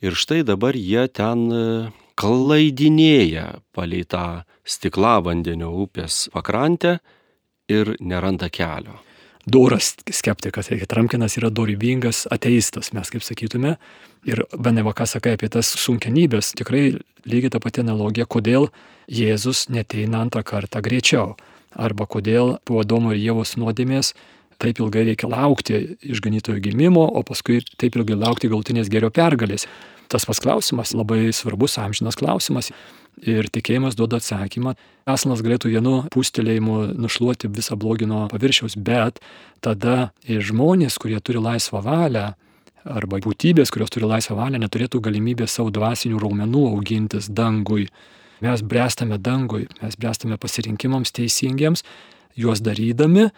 Ir 0.04 0.18
štai 0.20 0.44
dabar 0.44 0.76
jie 0.76 1.08
ten 1.08 1.48
e, 1.48 1.64
klaidinėja 2.20 3.62
palei 3.74 4.04
tą 4.04 4.44
stiklavandėnio 4.68 5.72
upės 5.86 6.28
pakrantę 6.34 6.98
ir 7.72 7.96
neranda 8.04 8.52
kelio 8.52 9.00
doras 9.46 9.96
skeptikas, 10.12 10.70
reikia 10.72 10.88
Tramkinas 10.90 11.38
yra 11.40 11.52
dorybingas 11.52 12.26
ateistas, 12.32 12.94
mes 12.96 13.12
kaip 13.12 13.24
sakytume. 13.26 13.76
Ir 14.24 14.46
beneva 14.56 14.94
ką 14.96 15.08
sakai 15.10 15.36
apie 15.36 15.50
tas 15.52 15.68
sunkenybės, 15.84 16.54
tikrai 16.56 16.94
lygiai 17.28 17.52
ta 17.52 17.60
pati 17.64 17.84
analogija, 17.84 18.26
kodėl 18.26 18.70
Jėzus 19.12 19.68
neteina 19.74 20.22
antrą 20.24 20.46
kartą 20.48 20.80
greičiau. 20.84 21.34
Arba 21.76 22.06
kodėl 22.08 22.58
po 22.64 22.80
Adomo 22.80 23.12
ir 23.12 23.20
Jėvos 23.20 23.58
nuodėmės 23.60 24.14
taip 24.64 24.80
ilgai 24.80 25.04
reikia 25.10 25.28
laukti 25.28 25.98
išganytojo 26.08 26.62
gimimo, 26.64 27.04
o 27.04 27.24
paskui 27.28 27.60
taip 27.82 27.98
ilgai 28.00 28.16
laukti 28.16 28.52
galtinės 28.52 28.92
gerio 28.92 29.10
pergalės. 29.12 29.68
Tas 30.08 30.28
pas 30.30 30.40
klausimas 30.40 30.94
labai 30.96 31.34
svarbus, 31.36 31.76
amžinas 31.82 32.16
klausimas 32.20 32.72
ir 33.22 33.50
tikėjimas 33.54 33.98
duoda 34.00 34.20
atsakymą. 34.22 34.76
Asanas 35.10 35.44
galėtų 35.44 35.74
vienu 35.74 35.96
pūstelėjimu 36.14 36.94
nušluoti 36.98 37.52
visą 37.52 37.78
blogį 37.80 38.08
nuo 38.10 38.22
paviršiaus, 38.32 38.78
bet 38.80 39.20
tada 39.64 40.14
žmonės, 40.28 40.98
kurie 41.02 41.20
turi 41.20 41.44
laisvą 41.44 41.84
valią, 41.84 42.32
arba 42.84 43.20
būtybės, 43.24 43.72
kurios 43.72 43.92
turi 43.94 44.08
laisvą 44.10 44.38
valią, 44.38 44.60
neturėtų 44.64 45.02
galimybės 45.04 45.56
savo 45.58 45.72
dvasinių 45.74 46.20
raumenų 46.20 46.64
augintis 46.74 47.30
dangui. 47.32 47.88
Mes 48.44 48.64
bręstame 48.66 49.20
dangui, 49.24 49.68
mes 49.82 49.96
bręstame 49.96 50.38
pasirinkimams 50.42 51.14
teisingiems, 51.16 51.86
juos 52.36 52.64
darydami 52.64 53.30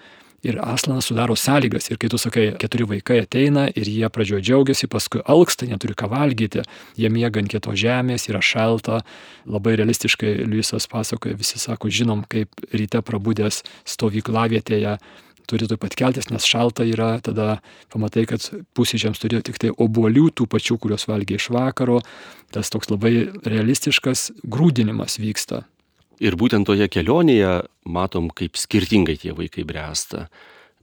ir 0.46 0.60
Aslanas 0.62 1.10
sudaro 1.10 1.36
sąlygas. 1.40 1.90
Ir 1.92 2.00
kai 2.02 2.10
tu 2.12 2.20
sakai, 2.22 2.46
keturi 2.62 2.88
vaikai 2.90 3.22
ateina 3.24 3.66
ir 3.74 3.90
jie 3.90 4.10
pradžioje 4.14 4.46
džiaugiasi, 4.46 4.90
paskui 4.92 5.24
alksta, 5.25 5.68
neturi 5.70 5.98
ką 5.98 6.10
valgyti, 6.12 6.64
jie 7.00 7.12
miega 7.12 7.42
ant 7.42 7.52
kietos 7.52 7.78
žemės, 7.82 8.30
yra 8.30 8.42
šalta. 8.46 9.02
Labai 9.50 9.75
realistiškai 9.82 10.38
Liusas 10.50 10.90
pasakoja, 10.92 11.38
visi 11.40 11.62
sako, 11.62 11.90
žinom, 11.90 12.25
kaip 12.30 12.66
ryte 12.74 13.02
prabudęs 13.06 13.64
stovyklavietėje 13.96 14.98
turi 15.46 15.68
taip 15.70 15.82
pat 15.84 15.94
keltis, 15.98 16.32
nes 16.34 16.48
šalta 16.48 16.86
yra, 16.90 17.20
tada 17.22 17.60
pamatai, 17.94 18.25
kad 18.30 18.42
pusryčiams 18.78 19.22
turėjo 19.22 19.44
tik 19.50 19.62
tai 19.62 19.70
obolių, 19.70 20.32
tų 20.34 20.50
pačių, 20.50 20.80
kuriuos 20.82 21.06
valgė 21.10 21.38
iš 21.38 21.52
vakaro, 21.54 22.02
tas 22.56 22.74
toks 22.74 22.90
labai 22.90 23.30
realistiškas 23.46 24.32
grūdinimas 24.42 25.20
vyksta. 25.22 25.66
Ir 26.24 26.38
būtent 26.40 26.68
toje 26.68 26.88
kelionėje 26.88 27.66
matom, 27.86 28.30
kaip 28.32 28.56
skirtingai 28.60 29.18
tie 29.20 29.34
vaikai 29.36 29.66
bręsta. 29.68 30.28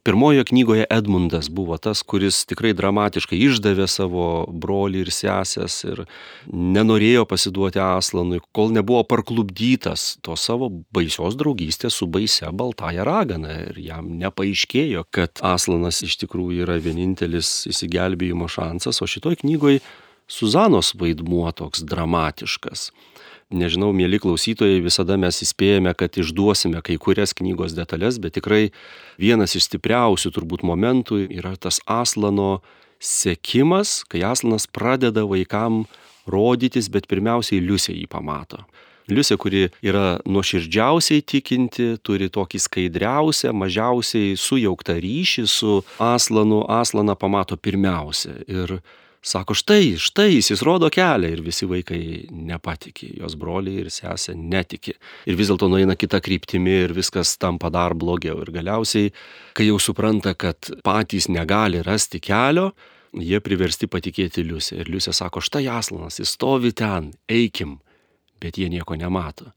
Pirmojoje 0.02 0.44
knygoje 0.44 0.84
Edmundas 0.90 1.46
buvo 1.48 1.76
tas, 1.78 2.00
kuris 2.02 2.40
tikrai 2.50 2.72
dramatiškai 2.74 3.38
išdavė 3.38 3.84
savo 3.86 4.24
brolį 4.50 5.04
ir 5.04 5.10
sesės 5.14 5.76
ir 5.86 6.02
nenorėjo 6.50 7.22
pasiduoti 7.30 7.78
Aslanui, 7.78 8.40
kol 8.50 8.74
nebuvo 8.74 9.04
parklubdytas 9.06 10.16
to 10.26 10.34
savo 10.34 10.72
baisios 10.90 11.38
draugystės 11.38 11.94
su 11.94 12.10
baise 12.10 12.50
baltaja 12.50 13.06
ragana 13.06 13.60
ir 13.68 13.78
jam 13.78 14.10
nepaaiškėjo, 14.18 15.06
kad 15.14 15.38
Aslanas 15.38 16.02
iš 16.02 16.18
tikrųjų 16.24 16.66
yra 16.66 16.80
vienintelis 16.82 17.68
įsigelbėjimo 17.70 18.50
šansas, 18.50 18.98
o 18.98 19.06
šitoj 19.06 19.38
knygoje 19.46 19.84
Suzanos 20.32 20.96
vaidmuo 20.98 21.50
toks 21.54 21.82
dramatiškas 21.86 22.90
nežinau, 23.56 23.92
mėly 23.96 24.20
klausytojai, 24.22 24.82
visada 24.84 25.18
mes 25.20 25.42
įspėjame, 25.44 25.94
kad 25.98 26.18
išduosime 26.18 26.82
kai 26.84 26.98
kurias 27.00 27.34
knygos 27.38 27.76
detalės, 27.76 28.20
bet 28.22 28.36
tikrai 28.38 28.70
vienas 29.20 29.56
iš 29.58 29.68
stipriausių 29.68 30.32
turbūt 30.34 30.64
momentų 30.66 31.24
yra 31.28 31.54
tas 31.60 31.80
Aslano 31.86 32.62
sekimas, 33.02 34.02
kai 34.08 34.22
Aslanas 34.26 34.68
pradeda 34.70 35.26
vaikam 35.28 35.84
rodytis, 36.30 36.88
bet 36.92 37.08
pirmiausiai 37.10 37.62
Liusė 37.62 37.96
jį 37.96 38.06
pamato. 38.10 38.62
Liusė, 39.10 39.36
kuri 39.40 39.66
yra 39.82 40.20
nuoširdžiausiai 40.30 41.24
tikinti, 41.26 41.88
turi 42.06 42.28
tokį 42.32 42.60
skaidriausią, 42.62 43.50
mažiausiai 43.50 44.36
sujauktą 44.38 44.94
ryšį 45.02 45.46
su 45.50 45.80
Aslanu, 45.98 46.62
Aslaną 46.70 47.16
pamato 47.18 47.58
pirmiausia. 47.58 48.38
Ir 48.46 48.78
Sako, 49.22 49.54
štai, 49.54 49.94
štai 50.02 50.32
jis, 50.32 50.48
jis 50.50 50.62
rodo 50.66 50.88
kelią 50.90 51.28
ir 51.30 51.40
visi 51.46 51.66
vaikai 51.70 52.26
nepatikė, 52.34 53.12
jos 53.20 53.36
broliai 53.38 53.84
ir 53.84 53.90
sesė 53.94 54.34
netiki. 54.34 54.96
Ir 55.30 55.38
vis 55.38 55.46
dėlto 55.52 55.68
nueina 55.70 55.94
kita 55.94 56.18
kryptimi 56.18 56.74
ir 56.88 56.94
viskas 56.96 57.36
tampa 57.38 57.70
dar 57.70 57.94
blogiau. 57.94 58.40
Ir 58.42 58.50
galiausiai, 58.50 59.12
kai 59.54 59.68
jau 59.68 59.78
supranta, 59.78 60.34
kad 60.34 60.72
patys 60.82 61.30
negali 61.30 61.84
rasti 61.86 62.18
kelio, 62.18 62.72
jie 63.14 63.38
priversti 63.38 63.86
patikėti 63.86 64.42
Liusė. 64.42 64.82
Ir 64.82 64.90
Liusė 64.90 65.14
sako, 65.14 65.38
štai 65.38 65.68
Aslanas, 65.70 66.18
jis 66.18 66.34
stovi 66.34 66.74
ten, 66.74 67.12
eikim, 67.30 67.78
bet 68.42 68.58
jie 68.58 68.66
nieko 68.74 68.98
nemato. 68.98 69.52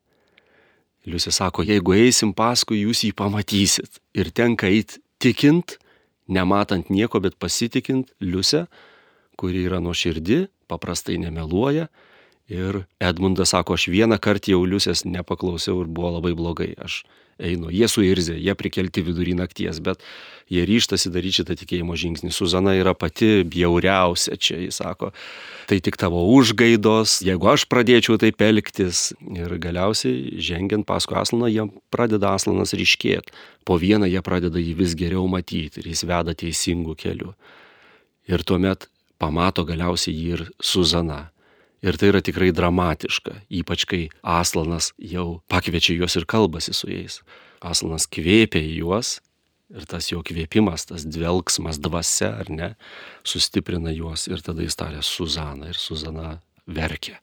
Liusė 1.10 1.34
sako, 1.34 1.66
jeigu 1.66 1.98
eisim 1.98 2.38
paskui, 2.38 2.84
jūs 2.86 3.02
jį 3.10 3.16
pamatysit. 3.18 3.98
Ir 4.14 4.30
tenka 4.30 4.70
eiti 4.70 5.02
tikint, 5.18 5.80
nematant 6.30 6.94
nieko, 6.94 7.18
bet 7.18 7.42
pasitikint 7.42 8.14
Liusę 8.22 8.68
kuri 9.40 9.66
yra 9.70 9.82
nuoširdi, 9.84 10.46
paprastai 10.72 11.20
nemeluoja. 11.22 11.90
Ir 12.46 12.84
Edmundas 13.02 13.56
sako, 13.56 13.74
aš 13.74 13.88
vieną 13.90 14.20
kartą 14.22 14.54
jau 14.54 14.66
liusės 14.70 15.02
nepaklausiau 15.10 15.80
ir 15.82 15.88
buvo 15.90 16.12
labai 16.20 16.36
blogai. 16.38 16.76
Aš 16.78 17.02
einu, 17.42 17.72
jie 17.74 17.88
suirzė, 17.90 18.36
jie 18.40 18.54
prikelti 18.56 19.04
vidurį 19.04 19.34
nakties, 19.40 19.82
bet 19.84 20.04
jie 20.52 20.64
ryštasi 20.68 21.12
daryti 21.12 21.42
šitą 21.42 21.58
tikėjimo 21.60 21.98
žingsnį. 22.00 22.32
Suzana 22.32 22.76
yra 22.78 22.94
pati 22.96 23.44
bjauriausia 23.50 24.38
čia, 24.38 24.60
jis 24.62 24.80
sako, 24.80 25.12
tai 25.70 25.82
tik 25.84 25.98
tavo 26.00 26.22
užgaidos, 26.36 27.18
jeigu 27.26 27.52
aš 27.52 27.68
pradėčiau 27.72 28.20
taip 28.22 28.46
elgtis. 28.46 29.10
Ir 29.36 29.58
galiausiai, 29.62 30.38
žengiant 30.38 30.88
paskui 30.88 31.18
Aslaną, 31.20 31.50
jie 31.52 31.68
pradeda 31.94 32.36
Aslanas 32.38 32.76
ryškėti. 32.78 33.36
Po 33.66 33.80
vieną 33.82 34.08
jie 34.08 34.22
pradeda 34.24 34.62
jį 34.62 34.76
vis 34.78 34.96
geriau 34.98 35.26
matyti 35.28 35.82
ir 35.82 35.92
jis 35.92 36.06
veda 36.08 36.38
teisingų 36.38 36.94
kelių. 37.02 37.34
Ir 38.30 38.42
tuomet 38.46 38.88
pamato 39.22 39.66
galiausiai 39.68 40.16
jį 40.16 40.28
ir 40.38 40.46
Suzana. 40.64 41.30
Ir 41.86 42.00
tai 42.02 42.10
yra 42.10 42.22
tikrai 42.26 42.50
dramatiška, 42.56 43.36
ypač 43.54 43.86
kai 43.86 44.02
Aslanas 44.24 44.90
jau 44.98 45.42
pakviečia 45.52 45.94
juos 46.00 46.16
ir 46.18 46.26
kalbasi 46.26 46.74
su 46.74 46.90
jais. 46.90 47.20
Aslanas 47.62 48.08
kvėpia 48.10 48.64
į 48.64 48.80
juos 48.80 49.20
ir 49.74 49.86
tas 49.90 50.10
jo 50.12 50.22
kvėpimas, 50.26 50.88
tas 50.90 51.06
dvelgsmas 51.06 51.80
dvasia, 51.82 52.32
ar 52.42 52.50
ne, 52.54 52.70
sustiprina 53.26 53.94
juos 53.94 54.28
ir 54.30 54.42
tada 54.46 54.66
jis 54.66 54.78
tarė 54.80 55.04
Suzana 55.06 55.72
ir 55.72 55.80
Suzana 55.80 56.40
verkia. 56.66 57.20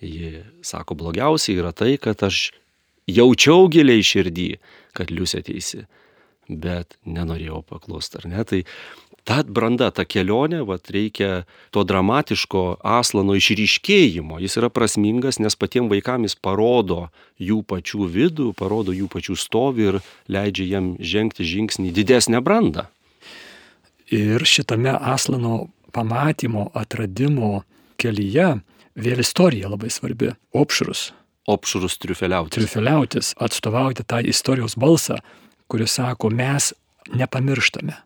Ji 0.00 0.40
sako, 0.64 0.96
blogiausia 0.96 1.58
yra 1.60 1.74
tai, 1.76 1.96
kad 2.00 2.22
aš 2.24 2.50
jaučiau 3.10 3.68
giliai 3.72 4.04
širdį, 4.06 4.50
kad 4.96 5.12
liusė 5.12 5.42
teisi, 5.46 5.84
bet 6.48 6.96
nenorėjau 7.06 7.62
paklusti, 7.68 8.20
ar 8.20 8.30
ne? 8.30 8.44
Tai 8.48 8.62
ta 9.24 9.40
branda, 9.46 9.90
ta 9.94 10.04
kelionė, 10.08 10.62
vat, 10.66 10.90
reikia 10.92 11.44
to 11.74 11.84
dramatiško 11.86 12.80
aslano 12.86 13.36
išryškėjimo. 13.38 14.40
Jis 14.42 14.58
yra 14.60 14.70
prasmingas, 14.72 15.40
nes 15.42 15.56
patiems 15.58 15.90
vaikams 15.92 16.30
jis 16.30 16.38
parodo 16.40 17.08
jų 17.40 17.60
pačių 17.66 18.08
vidų, 18.10 18.50
parodo 18.58 18.94
jų 18.96 19.10
pačių 19.12 19.36
stovį 19.38 19.86
ir 19.90 20.00
leidžia 20.30 20.68
jiem 20.74 20.90
žengti 20.98 21.46
žingsnį 21.46 21.92
didesnę 21.96 22.42
brandą. 22.44 22.88
Ir 24.10 24.42
šitame 24.42 24.96
aslano 24.96 25.68
pamatymo, 25.94 26.70
atradimo 26.74 27.62
kelyje 28.00 28.58
vėl 28.98 29.22
istorija 29.22 29.70
labai 29.70 29.90
svarbi. 29.92 30.34
Opšrus. 30.56 31.10
Opšrus 31.50 31.96
triufeliautis. 32.02 32.58
Triufeliautis, 32.58 33.32
atstovauti 33.38 34.04
tą 34.06 34.20
istorijos 34.26 34.76
balsą, 34.78 35.18
kuris 35.70 35.96
sako, 35.98 36.30
mes 36.34 36.72
nepamirštame 37.14 37.96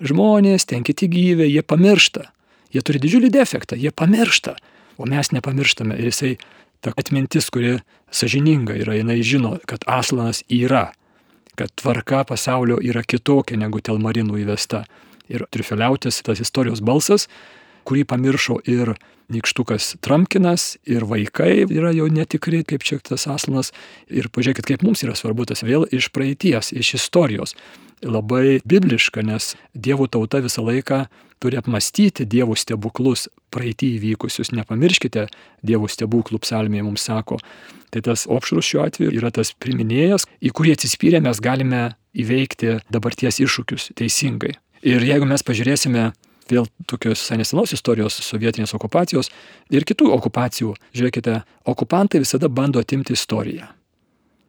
žmonės, 0.00 0.66
ten 0.68 0.84
kiti 0.86 1.08
gyviai, 1.10 1.50
jie 1.52 1.62
pamiršta. 1.62 2.30
Jie 2.70 2.82
turi 2.86 3.00
didžiulį 3.02 3.32
defektą, 3.34 3.78
jie 3.78 3.90
pamiršta, 3.90 4.54
o 5.00 5.06
mes 5.08 5.32
nepamirštame. 5.34 5.96
Ir 5.98 6.10
jisai, 6.10 6.36
ta 6.80 6.94
atmintis, 6.96 7.50
kuri 7.52 7.78
sažininga 8.14 8.76
yra, 8.80 8.96
jinai 8.98 9.20
žino, 9.26 9.56
kad 9.68 9.84
aslanas 9.90 10.44
yra, 10.48 10.90
kad 11.58 11.72
tvarka 11.76 12.24
pasaulio 12.28 12.78
yra 12.80 13.02
kitokia 13.04 13.58
negu 13.60 13.82
telmarinų 13.84 14.40
įvesta. 14.44 14.84
Ir 15.30 15.44
trifeliautis 15.54 16.22
tas 16.26 16.40
istorijos 16.42 16.80
balsas, 16.82 17.28
kurį 17.86 18.06
pamiršo 18.08 18.58
ir 18.70 18.94
nikštukas 19.30 19.92
Tramkinas, 20.02 20.74
ir 20.90 21.04
vaikai 21.06 21.62
yra 21.70 21.92
jau 21.94 22.08
netikri, 22.10 22.64
kaip 22.66 22.82
čia 22.86 22.98
tas 23.04 23.28
aslanas. 23.30 23.70
Ir 24.10 24.26
pažiūrėkit, 24.32 24.66
kaip 24.66 24.82
mums 24.86 25.04
yra 25.06 25.14
svarbu 25.18 25.46
tas 25.50 25.62
vėl 25.62 25.86
iš 25.94 26.10
praeities, 26.14 26.72
iš 26.74 26.96
istorijos 26.98 27.54
labai 28.02 28.60
bibliška, 28.64 29.22
nes 29.22 29.54
Dievo 29.74 30.06
tauta 30.06 30.40
visą 30.40 30.64
laiką 30.64 31.04
turi 31.40 31.58
apmastyti 31.60 32.26
Dievo 32.28 32.56
stebuklus 32.56 33.28
praeitį 33.52 33.94
įvykusius. 33.98 34.52
Nepamirškite 34.56 35.26
Dievo 35.66 35.88
stebuklų 35.88 36.40
psalmėje 36.44 36.86
mums 36.86 37.06
sako. 37.08 37.40
Tai 37.90 38.02
tas 38.06 38.26
opšrus 38.30 38.68
šiuo 38.68 38.84
atveju 38.86 39.14
yra 39.16 39.32
tas 39.34 39.52
priminėjas, 39.52 40.26
į 40.40 40.52
kurį 40.54 40.76
atsispyrę 40.76 41.22
mes 41.24 41.40
galime 41.42 41.90
įveikti 42.14 42.78
dabarties 42.92 43.40
iššūkius 43.42 43.90
teisingai. 43.98 44.54
Ir 44.86 45.02
jeigu 45.04 45.26
mes 45.28 45.44
pažiūrėsime 45.44 46.10
vėl 46.50 46.68
tokios 46.90 47.22
senesenos 47.22 47.74
istorijos 47.76 48.16
sovietinės 48.26 48.74
okupacijos 48.74 49.30
ir 49.70 49.86
kitų 49.86 50.10
okupacijų, 50.16 50.74
žiūrėkite, 50.96 51.42
okupantai 51.70 52.22
visada 52.24 52.50
bando 52.50 52.82
atimti 52.82 53.14
istoriją. 53.14 53.68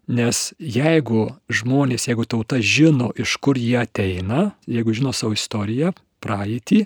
Nes 0.09 0.51
jeigu 0.57 1.27
žmonės, 1.51 2.07
jeigu 2.09 2.25
tauta 2.25 2.57
žino, 2.57 3.11
iš 3.13 3.37
kur 3.37 3.59
jie 3.59 3.77
ateina, 3.83 4.51
jeigu 4.65 4.95
žino 4.97 5.13
savo 5.13 5.35
istoriją, 5.37 5.93
praeitį, 6.21 6.85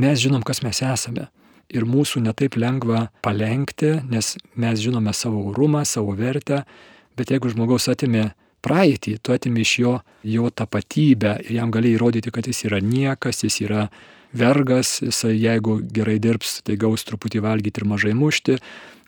mes 0.00 0.22
žinom, 0.22 0.42
kas 0.46 0.62
mes 0.64 0.80
esame. 0.82 1.28
Ir 1.70 1.84
mūsų 1.86 2.24
netaip 2.24 2.56
lengva 2.58 3.10
palengti, 3.22 4.00
nes 4.10 4.34
mes 4.58 4.80
žinome 4.82 5.12
savo 5.14 5.44
orumą, 5.52 5.84
savo 5.86 6.16
vertę, 6.18 6.64
bet 7.14 7.30
jeigu 7.30 7.52
žmogaus 7.52 7.86
atimė 7.92 8.32
praeitį, 8.64 9.18
tu 9.22 9.36
atimi 9.36 9.62
iš 9.62 9.74
jo 9.78 9.98
jo 10.24 10.50
tapatybę 10.50 11.36
ir 11.46 11.52
jam 11.60 11.70
gali 11.70 11.94
įrodyti, 11.94 12.32
kad 12.32 12.48
jis 12.48 12.64
yra 12.68 12.80
niekas, 12.84 13.44
jis 13.44 13.60
yra 13.64 13.86
vergas, 14.36 15.00
jisai 15.02 15.34
jeigu 15.36 15.80
gerai 15.82 16.18
dirbs, 16.22 16.60
tai 16.66 16.76
gaus 16.80 17.04
truputį 17.06 17.42
valgyti 17.44 17.82
ir 17.82 17.88
mažai 17.88 18.14
mušti, 18.14 18.58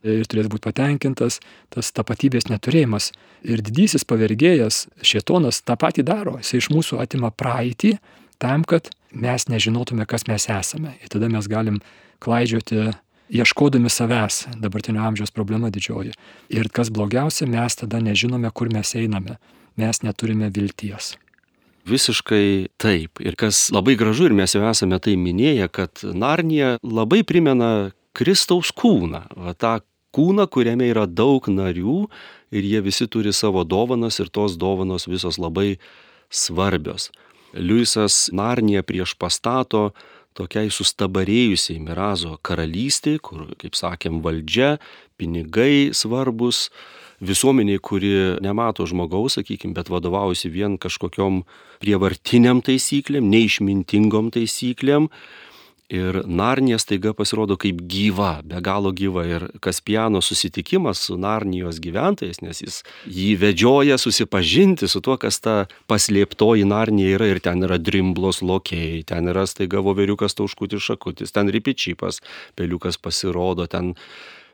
ir 0.02 0.26
turės 0.30 0.48
būti 0.50 0.66
patenkintas, 0.66 1.38
tas 1.72 1.92
tapatybės 1.94 2.48
neturėjimas. 2.50 3.10
Ir 3.46 3.62
didysis 3.64 4.06
pavergėjas, 4.08 4.86
šietonas, 5.02 5.62
tą 5.66 5.78
patį 5.78 6.06
daro. 6.06 6.36
Jis 6.42 6.58
iš 6.60 6.70
mūsų 6.74 7.00
atima 7.02 7.32
praeitį 7.34 7.96
tam, 8.42 8.66
kad 8.66 8.90
mes 9.12 9.48
nežinotume, 9.48 10.06
kas 10.08 10.26
mes 10.30 10.48
esame. 10.50 10.96
Ir 11.02 11.12
tada 11.12 11.30
mes 11.32 11.48
galim 11.50 11.80
klaidžioti 12.22 12.92
ieškodami 13.32 13.90
savęs, 13.90 14.46
dabartinio 14.60 15.02
amžiaus 15.06 15.32
problema 15.32 15.70
didžioji. 15.72 16.12
Ir 16.52 16.68
kas 16.74 16.92
blogiausia, 16.92 17.48
mes 17.48 17.78
tada 17.78 18.02
nežinome, 18.02 18.50
kur 18.52 18.72
mes 18.72 18.94
einame. 18.98 19.38
Mes 19.80 20.02
neturime 20.04 20.50
vilties. 20.52 21.14
Visiškai 21.88 22.68
taip. 22.78 23.18
Ir 23.24 23.34
kas 23.40 23.70
labai 23.74 23.96
gražu, 23.98 24.28
ir 24.28 24.36
mes 24.36 24.52
jau 24.54 24.62
esame 24.68 25.00
tai 25.02 25.16
minėję, 25.18 25.66
kad 25.72 26.04
Narnija 26.04 26.76
labai 26.84 27.22
primena 27.26 27.90
Kristaus 28.14 28.70
kūną. 28.76 29.24
Va 29.34 29.56
tą 29.56 29.80
kūną, 30.14 30.46
kuriame 30.52 30.88
yra 30.92 31.06
daug 31.08 31.48
narių 31.48 32.06
ir 32.52 32.68
jie 32.68 32.80
visi 32.84 33.08
turi 33.08 33.32
savo 33.32 33.64
dovanas 33.64 34.20
ir 34.20 34.30
tos 34.32 34.56
dovanos 34.60 35.08
visos 35.08 35.40
labai 35.40 35.78
svarbios. 36.32 37.10
Liujisas 37.52 38.30
Narnija 38.32 38.82
prieš 38.84 39.12
pastato 39.20 39.90
tokiai 40.36 40.70
sustabarėjusiai 40.72 41.80
Mirazo 41.82 42.38
karalystiai, 42.44 43.20
kur, 43.20 43.50
kaip 43.60 43.76
sakėm, 43.76 44.22
valdžia, 44.24 44.78
pinigai 45.20 45.92
svarbus, 45.96 46.70
visuomeniai, 47.22 47.78
kuri 47.84 48.12
nemato 48.42 48.86
žmogaus, 48.88 49.36
sakykime, 49.38 49.76
bet 49.76 49.92
vadovaujasi 49.92 50.50
vien 50.52 50.78
kažkokiom 50.80 51.42
prievartiniam 51.84 52.62
taisyklėm, 52.64 53.28
neišmintingom 53.30 54.32
taisyklėm, 54.34 55.10
Ir 55.92 56.22
Narnija 56.24 56.78
staiga 56.80 57.12
pasirodo 57.12 57.58
kaip 57.60 57.82
gyva, 57.84 58.38
be 58.48 58.62
galo 58.64 58.94
gyva. 58.96 59.26
Ir 59.28 59.44
Kaspiano 59.60 60.22
susitikimas 60.24 61.02
su 61.04 61.18
Narnijos 61.20 61.82
gyventojais, 61.84 62.40
nes 62.40 62.62
jis 62.64 62.78
jį 63.04 63.34
vedžioja 63.42 63.98
susipažinti 64.00 64.88
su 64.88 65.02
tuo, 65.04 65.18
kas 65.20 65.42
ta 65.44 65.56
paslėptoji 65.92 66.64
Narnija 66.64 67.18
yra. 67.18 67.28
Ir 67.34 67.42
ten 67.44 67.60
yra 67.68 67.76
drimblos 67.76 68.40
lokiai, 68.40 69.02
ten 69.04 69.28
yra 69.28 69.44
staiga 69.50 69.84
voveriukas 69.84 70.38
tauškutis 70.38 70.80
šakutis, 70.88 71.36
ten 71.36 71.52
ripičypas, 71.52 72.22
peliukas 72.56 72.96
pasirodo, 72.96 73.68
ten 73.68 73.92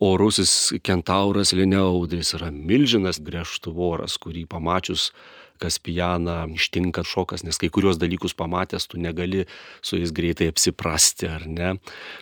orusis 0.02 0.72
kentauras 0.82 1.54
Lineaudris 1.54 2.34
yra 2.34 2.50
milžinas 2.50 3.22
grėžtuvoras, 3.22 4.18
kurį 4.18 4.48
pamačius 4.50 5.12
Kaspijaną 5.58 6.38
ištinka 6.54 7.04
šokas, 7.06 7.44
nes 7.46 7.58
kai 7.60 7.70
kurios 7.74 7.98
dalykus 8.00 8.36
pamatęs 8.38 8.88
tu 8.90 9.00
negali 9.00 9.44
su 9.82 9.98
jais 9.98 10.14
greitai 10.14 10.50
apsiprasti, 10.52 11.28
ar 11.28 11.46
ne. 11.46 11.74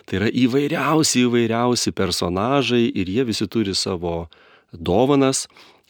Tai 0.05 0.19
yra 0.21 0.31
įvairiausi, 0.33 1.25
įvairiausi 1.27 1.93
personažai 1.97 2.83
ir 2.89 3.09
jie 3.13 3.27
visi 3.27 3.47
turi 3.47 3.75
savo 3.77 4.27
dovanas. 4.73 5.45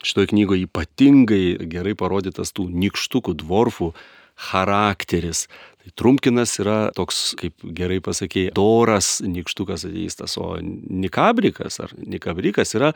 Šitoje 0.06 0.30
knygoje 0.30 0.68
ypatingai 0.68 1.58
gerai 1.72 1.96
parodytas 1.98 2.54
tų 2.54 2.68
nikštukų 2.70 3.34
dvorfų 3.42 3.94
charakteris. 4.38 5.48
Tai 5.82 5.94
Trumkinas 5.98 6.60
yra 6.62 6.92
toks, 6.96 7.32
kaip 7.40 7.64
gerai 7.64 7.98
pasakėjai, 8.04 8.54
doras 8.56 9.18
nikštukas 9.26 9.88
ateistas, 9.90 10.38
o 10.38 10.58
Nikabrikas 10.62 11.80
ar 11.82 11.96
Nikabrikas 11.98 12.76
yra 12.78 12.94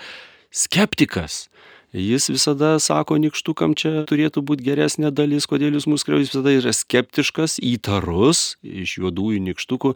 skeptikas. 0.53 1.47
Jis 1.91 2.29
visada 2.31 2.77
sako 2.79 3.17
nikštukam, 3.19 3.73
čia 3.75 4.05
turėtų 4.07 4.45
būti 4.47 4.63
geresnė 4.63 5.11
dalis, 5.11 5.43
kodėl 5.49 5.75
jūs 5.75 5.89
mus 5.91 6.05
skriaudžiate, 6.05 6.23
jis 6.23 6.31
visada 6.31 6.53
yra 6.55 6.71
skeptiškas, 6.75 7.57
įtarus 7.59 8.55
iš 8.63 8.95
juodųjų 9.01 9.41
nikštukų. 9.49 9.91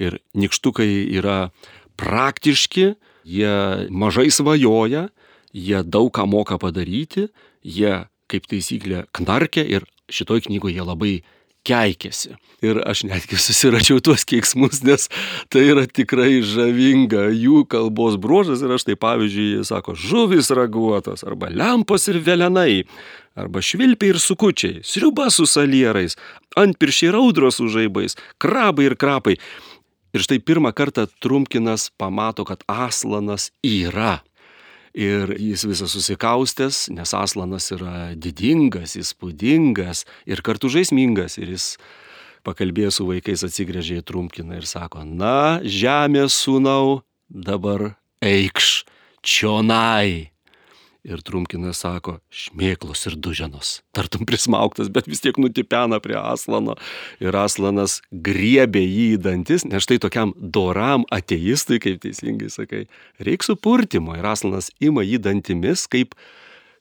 Ir 0.00 0.16
nikštukai 0.32 0.88
yra 1.12 1.50
praktiški, 2.00 2.94
jie 3.28 3.52
mažai 3.92 4.30
svajoja, 4.32 5.10
jie 5.52 5.82
daug 5.84 6.08
ką 6.16 6.24
moka 6.24 6.56
padaryti, 6.60 7.28
jie 7.60 8.06
kaip 8.32 8.48
taisyklė 8.48 9.04
knarkia 9.16 9.64
ir 9.68 9.84
šitoj 10.08 10.46
knygoje 10.48 10.88
labai 10.88 11.14
keikėsi. 11.66 12.36
Ir 12.64 12.80
aš 12.88 13.04
netgi 13.08 13.38
susiračiau 13.46 14.00
tuos 14.04 14.24
keiksmus, 14.28 14.82
nes 14.86 15.08
tai 15.52 15.66
yra 15.72 15.86
tikrai 15.86 16.40
žavinga 16.46 17.28
jų 17.34 17.64
kalbos 17.72 18.18
bruožas. 18.20 18.64
Ir 18.64 18.76
aš 18.76 18.88
tai 18.88 18.98
pavyzdžiui, 19.00 19.48
jis 19.58 19.72
sako, 19.72 19.96
žuvis 19.98 20.52
raguotas, 20.56 21.26
arba 21.26 21.50
lempos 21.52 22.08
ir 22.12 22.20
velenai, 22.24 22.84
arba 23.36 23.62
švilpiai 23.64 24.14
ir 24.14 24.20
sukučiai, 24.22 24.82
sriuba 24.86 25.28
su 25.34 25.48
salierais, 25.48 26.16
ant 26.56 26.78
piršiai 26.80 27.14
raudros 27.16 27.60
su 27.60 27.68
žaibais, 27.72 28.16
krabai 28.42 28.90
ir 28.90 28.96
krapai. 29.00 29.36
Ir 30.16 30.22
štai 30.24 30.38
pirmą 30.40 30.70
kartą 30.72 31.04
Trumkinas 31.20 31.90
pamato, 32.00 32.46
kad 32.48 32.62
Aslanas 32.72 33.50
yra. 33.60 34.22
Ir 34.96 35.34
jis 35.36 35.66
visas 35.68 35.92
susikaustęs, 35.92 36.86
nes 36.96 37.10
Aslanas 37.12 37.68
yra 37.74 38.14
didingas, 38.16 38.94
įspūdingas 38.96 40.06
ir 40.24 40.40
kartu 40.40 40.70
žaismingas. 40.72 41.36
Ir 41.36 41.52
jis 41.52 41.74
pakalbėjęs 42.46 43.00
su 43.00 43.08
vaikais 43.10 43.44
atsigrėžė 43.44 44.00
į 44.00 44.06
Trumkiną 44.08 44.56
ir 44.56 44.68
sako, 44.68 45.04
na, 45.04 45.60
žemės 45.60 46.38
sūnau, 46.46 47.02
dabar 47.28 47.90
eikš 48.24 48.86
čionai. 49.20 50.35
Ir 51.06 51.20
Trumkinas 51.22 51.84
sako, 51.84 52.16
šmėklos 52.34 53.04
ir 53.06 53.14
duženos. 53.22 53.76
Tartum 53.94 54.26
prismauktas, 54.26 54.88
bet 54.90 55.06
vis 55.06 55.22
tiek 55.22 55.36
nutipena 55.38 56.00
prie 56.02 56.16
Aslano. 56.18 56.74
Ir 57.22 57.36
Aslanas 57.38 58.00
griebė 58.10 58.82
jį 58.82 59.04
į 59.14 59.20
dantis, 59.22 59.62
nes 59.68 59.86
štai 59.86 60.00
tokiam 60.02 60.34
doram 60.36 61.06
ateistui, 61.14 61.78
kaip 61.82 62.02
teisingai 62.02 62.50
sakai, 62.50 62.86
reikia 63.22 63.52
supurtimo. 63.52 64.16
Ir 64.18 64.26
Aslanas 64.26 64.72
ima 64.82 65.06
jį 65.06 65.22
dantimis 65.28 65.86
kaip 65.92 66.18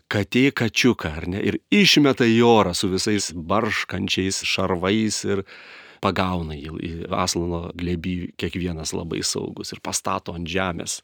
katė 0.10 0.50
kačiuką, 0.58 1.14
ar 1.22 1.30
ne? 1.30 1.46
Ir 1.46 1.60
išmeta 1.74 2.26
į 2.26 2.42
orą 2.50 2.74
su 2.78 2.90
visais 2.90 3.30
barškančiais 3.36 4.42
šarvais 4.46 5.22
ir 5.30 5.46
pagauna 6.02 6.58
jį 6.58 7.06
Aslano 7.14 7.68
glebį 7.78 8.36
kiekvienas 8.42 8.94
labai 8.98 9.22
saugus 9.26 9.74
ir 9.74 9.82
pastato 9.86 10.34
ant 10.34 10.50
žemės 10.50 11.04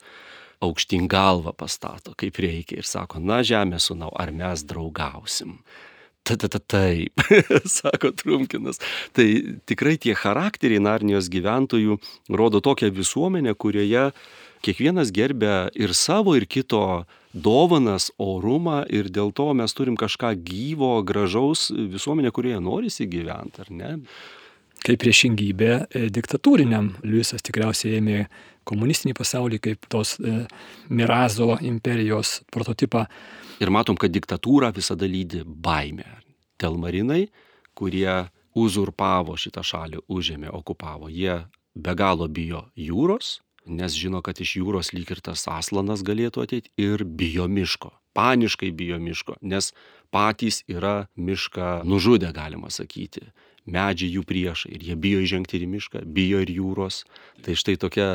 aukštin 0.62 1.08
galvą 1.12 1.54
pastato, 1.58 2.14
kaip 2.18 2.38
reikia 2.42 2.82
ir 2.82 2.88
sako, 2.88 3.20
na 3.20 3.42
žemė 3.46 3.82
sunau, 3.82 4.12
ar 4.18 4.34
mes 4.36 4.66
draugausim. 4.68 5.60
Tada 6.22 6.48
taip, 6.60 7.18
sako 7.80 8.12
Trumkinas. 8.14 8.78
Tai 9.18 9.26
tikrai 9.66 9.96
tie 9.98 10.14
charakteriai 10.14 10.84
Narnijos 10.84 11.32
gyventojų 11.34 11.98
rodo 12.30 12.62
tokią 12.62 12.92
visuomenę, 12.94 13.56
kurioje 13.58 14.12
kiekvienas 14.62 15.10
gerbė 15.10 15.72
ir 15.74 15.96
savo, 15.98 16.36
ir 16.38 16.46
kito 16.46 17.08
dovanas, 17.34 18.12
orumą 18.22 18.84
ir 18.94 19.10
dėl 19.10 19.34
to 19.34 19.50
mes 19.58 19.74
turim 19.74 19.98
kažką 19.98 20.36
gyvo, 20.46 21.00
gražaus 21.08 21.72
visuomenę, 21.72 22.30
kurioje 22.36 22.62
norisi 22.62 23.10
gyventi, 23.10 23.66
ar 23.66 23.74
ne? 23.74 23.92
Kaip 24.82 24.98
priešingybė 25.04 25.70
e, 25.70 26.08
diktatūriniam. 26.10 26.88
Liujisas 27.06 27.44
tikriausiai 27.46 28.00
ėmė 28.00 28.24
komunistinį 28.66 29.14
pasaulį 29.18 29.60
kaip 29.62 29.86
tos 29.92 30.16
e, 30.18 30.48
Mirazo 30.90 31.54
imperijos 31.62 32.40
prototipą. 32.54 33.06
Ir 33.62 33.70
matom, 33.74 33.98
kad 34.00 34.14
diktatūrą 34.14 34.72
visada 34.74 35.06
lydi 35.06 35.44
baime. 35.46 36.08
Telmarinai, 36.62 37.28
kurie 37.78 38.10
uzurpavo 38.58 39.38
šitą 39.38 39.62
šalį, 39.66 40.02
užėmė, 40.10 40.50
okupavo, 40.50 41.12
jie 41.14 41.44
be 41.78 41.94
galo 41.98 42.26
bijo 42.28 42.66
jūros, 42.74 43.38
nes 43.70 43.94
žino, 43.94 44.24
kad 44.26 44.42
iš 44.42 44.58
jūros 44.60 44.92
lyg 44.98 45.14
ir 45.14 45.22
tas 45.22 45.46
aslanas 45.48 46.02
galėtų 46.02 46.48
ateiti 46.48 46.74
ir 46.82 47.06
bijo 47.06 47.46
miško. 47.46 47.94
Paniškai 48.18 48.74
bijo 48.76 48.98
miško, 49.00 49.38
nes 49.46 49.72
patys 50.12 50.64
yra 50.68 51.06
mišką 51.16 51.86
nužudę, 51.88 52.34
galima 52.36 52.74
sakyti 52.74 53.30
medžiai 53.70 54.16
jų 54.16 54.24
priešai 54.26 54.72
ir 54.76 54.86
jie 54.90 54.96
bijo 54.98 55.22
įžengti 55.22 55.58
ir 55.58 55.66
į 55.66 55.70
mišką, 55.76 56.02
bijo 56.10 56.42
ir 56.42 56.50
jūros. 56.50 57.04
Tai 57.46 57.54
štai 57.58 57.76
tokia 57.82 58.08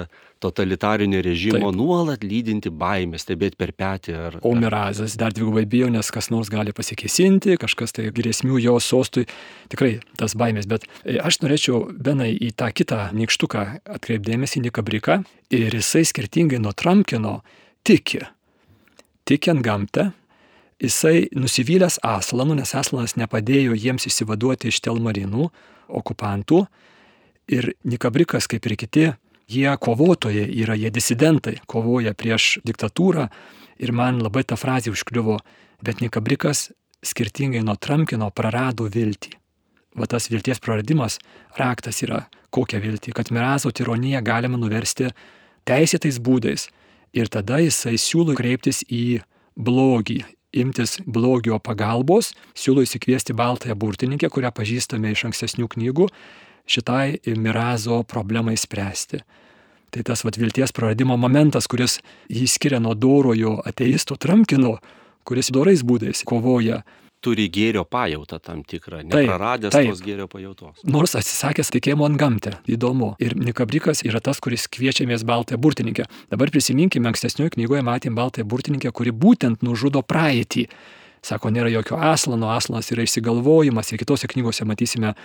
totalitarinio 0.43 1.23
režimo 1.25 1.71
Taip. 1.71 1.79
nuolat 1.79 2.25
lydinti 2.27 2.71
baimė, 2.71 3.19
stebėti 3.21 3.59
per 3.59 3.73
petį. 3.77 4.17
Ar, 4.27 4.39
o 4.43 4.53
Mirazas 4.59 5.17
dar 5.19 5.35
dvigubai 5.35 5.65
bijo, 5.71 5.89
nes 5.93 6.11
kas 6.13 6.31
nors 6.35 6.51
gali 6.53 6.75
pasikesinti, 6.77 7.57
kažkas 7.63 7.97
tai 7.97 8.11
grėsmių 8.15 8.61
jo 8.67 8.77
sostui. 8.83 9.27
Tikrai 9.73 9.97
tas 10.19 10.37
baimės, 10.39 10.69
bet 10.71 10.87
e, 11.05 11.17
aš 11.23 11.41
norėčiau 11.45 11.87
benai 11.95 12.33
į 12.35 12.53
tą 12.59 12.71
kitą 12.75 13.07
nikštuką 13.17 13.67
atkreipdėmėsi 13.97 14.63
Nikabriką 14.67 15.23
ir 15.55 15.79
jisai 15.79 16.05
skirtingai 16.07 16.61
nuo 16.63 16.75
Tramkino 16.77 17.41
tiki. 17.87 18.25
Tiki 19.27 19.51
ant 19.51 19.65
gamtą, 19.65 20.11
jisai 20.83 21.29
nusivylęs 21.35 21.99
Aslanu, 22.05 22.57
nes 22.57 22.75
Aslanas 22.75 23.17
nepadėjo 23.17 23.77
jiems 23.77 24.09
įsivaduoti 24.11 24.71
iš 24.71 24.81
Telmarinų 24.85 25.49
okupantų. 25.89 26.65
Ir 27.53 27.73
Nikabrikas, 27.87 28.49
kaip 28.51 28.67
ir 28.67 28.77
kiti, 28.77 29.07
jie 29.49 29.71
kovotojai 29.81 30.49
yra, 30.63 30.75
jie 30.75 30.91
disidentai, 30.91 31.61
kovoja 31.71 32.15
prieš 32.15 32.59
diktatūrą. 32.67 33.29
Ir 33.79 33.93
man 33.93 34.21
labai 34.25 34.43
ta 34.45 34.57
frazė 34.57 34.93
užkliuvo, 34.93 35.39
bet 35.85 36.03
Nikabrikas 36.03 36.71
skirtingai 37.05 37.63
nuo 37.65 37.77
Tramkino 37.77 38.31
prarado 38.35 38.89
viltį. 38.91 39.37
Va 39.97 40.09
tas 40.11 40.29
vilties 40.29 40.61
praradimas 40.61 41.21
raktas 41.57 42.03
yra 42.05 42.27
kokia 42.53 42.81
viltį, 42.83 43.15
kad 43.17 43.31
Mirazo 43.33 43.71
tironiją 43.73 44.21
galima 44.25 44.59
nuversti 44.61 45.09
teisėtais 45.69 46.19
būdais. 46.21 46.69
Ir 47.17 47.31
tada 47.33 47.63
jisai 47.63 47.95
siūlo 48.01 48.35
kreiptis 48.37 48.83
į 48.93 49.23
blogį, 49.57 50.21
imtis 50.57 50.99
blogio 51.07 51.59
pagalbos, 51.63 52.33
siūlo 52.57 52.85
įsikviesti 52.87 53.37
baltąją 53.37 53.77
burtininkę, 53.79 54.31
kurią 54.33 54.53
pažįstame 54.57 55.13
iš 55.15 55.27
ankstesnių 55.31 55.69
knygų, 55.77 56.09
šitai 56.67 57.37
Mirazo 57.39 58.03
problemai 58.09 58.57
spręsti. 58.59 59.23
Tai 59.95 60.03
tas 60.05 60.25
vat, 60.27 60.37
vilties 60.37 60.75
praradimo 60.77 61.17
momentas, 61.17 61.69
kuris 61.71 62.01
jį 62.29 62.47
skiria 62.51 62.81
nuo 62.83 62.95
dorojo 62.99 63.61
ateisto 63.65 64.19
tramkino, 64.21 64.77
kuris 65.27 65.53
dorais 65.55 65.85
būdais 65.87 66.25
kovoja 66.27 66.83
turi 67.27 67.49
gėrio 67.53 67.83
pajautą 67.89 68.39
tam 68.43 68.63
tikrą, 68.67 69.03
nepraradęs 69.11 69.75
taip, 69.75 69.89
taip. 69.89 69.95
tos 69.95 70.03
gėrio 70.07 70.29
pajautos. 70.31 70.83
Nors 70.87 71.17
atsisakęs 71.19 71.73
tikėjimo 71.75 72.07
ant 72.07 72.21
gamtę, 72.21 72.57
įdomu. 72.71 73.15
Ir 73.23 73.35
Nikabrikas 73.39 74.05
yra 74.07 74.23
tas, 74.23 74.39
kuris 74.43 74.69
kviečiamės 74.71 75.27
Baltąją 75.27 75.59
burtininkę. 75.63 76.07
Dabar 76.33 76.53
prisiminkime, 76.55 77.11
ankstesnioje 77.11 77.57
knygoje 77.57 77.83
matėm 77.87 78.15
Baltąją 78.19 78.47
burtininkę, 78.47 78.95
kuri 78.95 79.15
būtent 79.15 79.67
nužudo 79.67 80.05
praeitį. 80.07 80.69
Sako, 81.27 81.51
nėra 81.51 81.71
jokio 81.73 81.97
aslano, 81.99 82.53
aslanas 82.55 82.93
yra 82.95 83.03
išsigalvojimas 83.03 83.89
ir 83.91 83.99
kitose 83.99 84.29
knygose 84.31 84.63
matysime 84.69 85.17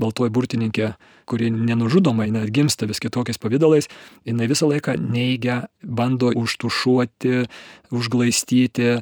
baltoji 0.00 0.32
burtininkė, 0.32 0.94
kuri 1.28 1.50
nenužudomai, 1.52 2.30
net 2.32 2.48
gimsta 2.54 2.88
vis 2.88 3.02
kitokiais 3.02 3.36
pavydalais, 3.42 3.90
jinai 4.24 4.48
visą 4.48 4.70
laiką 4.70 4.96
neigia, 5.02 5.66
bando 5.84 6.32
užtušuoti, 6.40 7.44
užglaistyti 7.92 8.94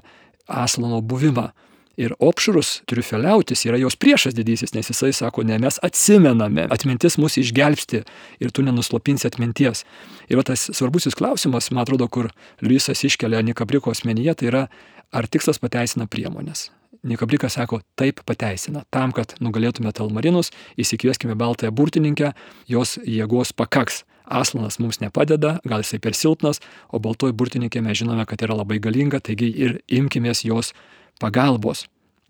aslano 0.48 0.98
buvimą. 1.04 1.52
Ir 1.98 2.12
opšrus 2.22 2.76
triufeliautis 2.86 3.64
yra 3.66 3.78
jos 3.80 3.96
priešas 3.98 4.36
didysis, 4.36 4.70
nes 4.76 4.86
jisai 4.86 5.10
sako, 5.16 5.42
ne, 5.42 5.56
mes 5.58 5.80
atsimename, 5.82 6.68
atmintis 6.70 7.16
mus 7.18 7.34
išgelbsti 7.40 8.04
ir 8.38 8.52
tu 8.54 8.62
nenuslopinsi 8.62 9.26
atminties. 9.26 9.82
Ir 10.30 10.38
tas 10.46 10.68
svarbusis 10.70 11.18
klausimas, 11.18 11.72
man 11.72 11.82
atrodo, 11.82 12.06
kur 12.06 12.30
Liusas 12.62 13.02
iškelia 13.02 13.42
Nikabriko 13.42 13.90
asmenyje, 13.90 14.36
tai 14.38 14.50
yra, 14.52 14.64
ar 15.10 15.26
tikslas 15.26 15.58
pateisina 15.58 16.06
priemonės. 16.06 16.68
Nikabrikas 17.02 17.56
sako, 17.58 17.80
taip 17.98 18.22
pateisina. 18.26 18.84
Tam, 18.94 19.10
kad 19.14 19.34
nugalėtume 19.42 19.90
talmarinus, 19.94 20.52
įsikvieskime 20.78 21.34
baltąją 21.38 21.74
burtininkę, 21.74 22.30
jos 22.70 22.94
jėgos 23.02 23.50
pakaks. 23.58 24.04
Aslanas 24.28 24.76
mums 24.78 25.00
nepadeda, 25.00 25.56
gal 25.64 25.82
jisai 25.82 25.98
per 26.04 26.14
silpnas, 26.14 26.60
o 26.92 27.00
baltoji 27.00 27.34
burtininkė 27.34 27.82
mes 27.82 27.98
žinome, 28.02 28.26
kad 28.28 28.42
yra 28.44 28.58
labai 28.60 28.78
galinga, 28.82 29.22
taigi 29.24 29.48
ir 29.50 29.78
imkimės 29.88 30.44
jos 30.44 30.74
pagalbos. 31.22 31.86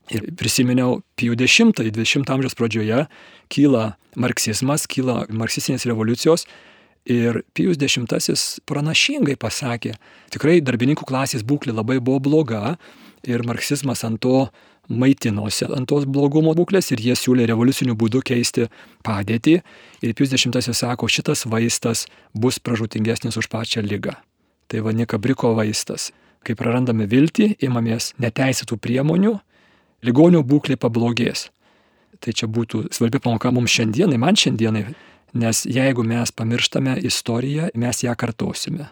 Ir 0.08 0.24
prisiminiau, 0.40 1.02
Pijų 1.20 1.36
X, 1.44 1.60
20 1.76 2.30
amžiaus 2.32 2.56
pradžioje 2.56 3.04
kyla 3.52 3.98
marksizmas, 4.16 4.86
kyla 4.88 5.26
marksistinės 5.28 5.84
revoliucijos 5.88 6.46
ir 7.08 7.42
Pijus 7.56 7.80
X 7.80 8.60
pranašingai 8.68 9.36
pasakė, 9.40 9.96
tikrai 10.32 10.60
darbininkų 10.64 11.06
klasės 11.08 11.44
būklė 11.44 11.76
labai 11.76 11.98
buvo 12.00 12.20
bloga 12.20 12.76
ir 13.26 13.44
marksizmas 13.44 14.04
ant 14.04 14.20
to 14.24 14.48
maitinosi 14.88 15.66
ant 15.68 15.88
tos 15.88 16.06
blogumo 16.08 16.54
būklės 16.56 16.92
ir 16.92 17.02
jie 17.04 17.16
siūlė 17.16 17.46
revoliuciniu 17.50 17.96
būdu 17.98 18.22
keisti 18.24 18.68
padėtį. 19.04 19.58
Ir 20.02 20.14
Pijus 20.16 20.32
X 20.36 20.72
sako, 20.72 21.08
šitas 21.08 21.44
vaistas 21.46 22.06
bus 22.32 22.58
pražutingesnis 22.58 23.36
už 23.36 23.48
pačią 23.52 23.84
lygą. 23.84 24.16
Tai 24.68 24.80
va 24.84 24.92
nekabriko 24.92 25.54
vaistas. 25.56 26.12
Kai 26.46 26.54
prarandame 26.58 27.08
viltį, 27.10 27.54
imamės 27.66 28.12
neteisėtų 28.22 28.78
priemonių, 28.80 29.34
ligonio 30.06 30.42
būklė 30.46 30.78
pablogės. 30.80 31.48
Tai 32.18 32.34
čia 32.34 32.48
būtų 32.50 32.88
svarbi 32.94 33.20
pamoka 33.22 33.50
mums 33.54 33.74
šiandienai, 33.74 34.18
man 34.18 34.38
šiandienai, 34.38 34.84
nes 35.38 35.64
jeigu 35.68 36.04
mes 36.06 36.32
pamirštame 36.34 36.96
istoriją, 37.06 37.70
mes 37.78 38.02
ją 38.02 38.14
kartosime. 38.18 38.88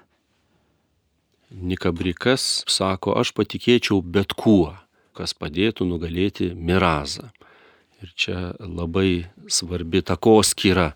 Nikabrikas 1.51 2.67
sako, 2.71 3.15
aš 3.19 3.33
patikėčiau 3.35 4.03
bet 4.03 4.35
kuo, 4.35 4.75
kas 5.17 5.35
padėtų 5.35 5.87
nugalėti 5.89 6.51
mirazą. 6.55 7.31
Ir 8.05 8.13
čia 8.19 8.39
labai 8.61 9.31
svarbi 9.49 10.03
takoskyra 10.05 10.91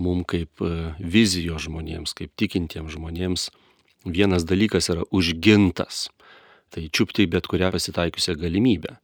mum 0.00 0.24
kaip 0.28 0.60
e, 0.64 0.92
vizijos 1.00 1.64
žmonėms, 1.64 2.12
kaip 2.16 2.32
tikintiems 2.36 2.92
žmonėms. 2.96 3.48
Vienas 4.04 4.46
dalykas 4.48 4.88
yra 4.92 5.04
užgintas. 5.12 6.08
Tai 6.70 6.86
čiupti 6.88 7.26
bet 7.26 7.48
kurią 7.50 7.72
pasitaikiusią 7.74 8.36
galimybę. 8.40 8.96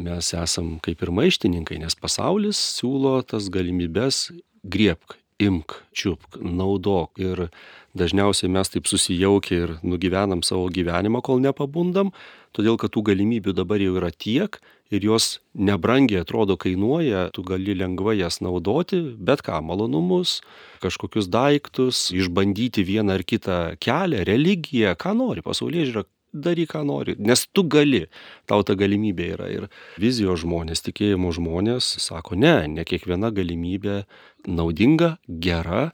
Mes 0.00 0.32
esam 0.34 0.78
kaip 0.82 1.02
ir 1.02 1.12
maištininkai, 1.12 1.78
nes 1.82 1.94
pasaulis 1.94 2.58
siūlo 2.78 3.20
tas 3.26 3.50
galimybės 3.52 4.30
griebk, 4.64 5.18
imk, 5.38 5.76
čiupk, 5.92 6.40
naudok. 6.40 7.20
Ir 7.20 7.48
dažniausiai 7.94 8.50
mes 8.50 8.72
taip 8.72 8.88
susijaukia 8.88 9.58
ir 9.64 9.74
nugyvenam 9.82 10.42
savo 10.46 10.70
gyvenimą, 10.72 11.22
kol 11.22 11.42
nepabundam, 11.42 12.14
todėl 12.56 12.80
kad 12.80 12.94
tų 12.94 13.04
galimybių 13.12 13.54
dabar 13.56 13.82
jau 13.82 13.98
yra 14.00 14.10
tiek 14.10 14.58
ir 14.90 15.04
jos 15.06 15.38
nebrangiai 15.54 16.24
atrodo 16.24 16.56
kainuoja, 16.60 17.28
tu 17.34 17.44
gali 17.46 17.76
lengvai 17.78 18.18
jas 18.20 18.40
naudoti, 18.44 19.00
bet 19.18 19.44
ką, 19.46 19.60
malonumus, 19.64 20.40
kažkokius 20.82 21.30
daiktus, 21.30 22.08
išbandyti 22.14 22.84
vieną 22.86 23.18
ar 23.18 23.26
kitą 23.26 23.58
kelią, 23.82 24.24
religiją, 24.28 24.96
ką 24.98 25.14
nori, 25.18 25.46
pasaulyje 25.46 25.90
žiūrėk, 25.90 26.10
daryk, 26.30 26.70
ką 26.74 26.84
nori, 26.86 27.16
nes 27.18 27.42
tu 27.50 27.64
gali, 27.66 28.04
tau 28.50 28.62
ta 28.66 28.76
galimybė 28.78 29.26
yra. 29.34 29.48
Ir 29.50 29.66
vizijos 29.98 30.44
žmonės, 30.44 30.84
tikėjimo 30.86 31.32
žmonės 31.34 31.96
sako, 32.02 32.38
ne, 32.38 32.54
ne 32.70 32.86
kiekviena 32.86 33.32
galimybė 33.34 34.04
naudinga, 34.46 35.16
gera, 35.26 35.90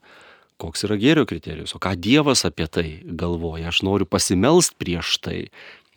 koks 0.60 0.86
yra 0.88 0.96
gėrio 1.00 1.26
kriterijus, 1.28 1.74
o 1.76 1.80
ką 1.82 1.94
Dievas 2.00 2.46
apie 2.48 2.68
tai 2.68 2.86
galvoja, 3.04 3.68
aš 3.72 3.82
noriu 3.84 4.08
pasimelst 4.08 4.76
prieš 4.80 5.18
tai, 5.24 5.40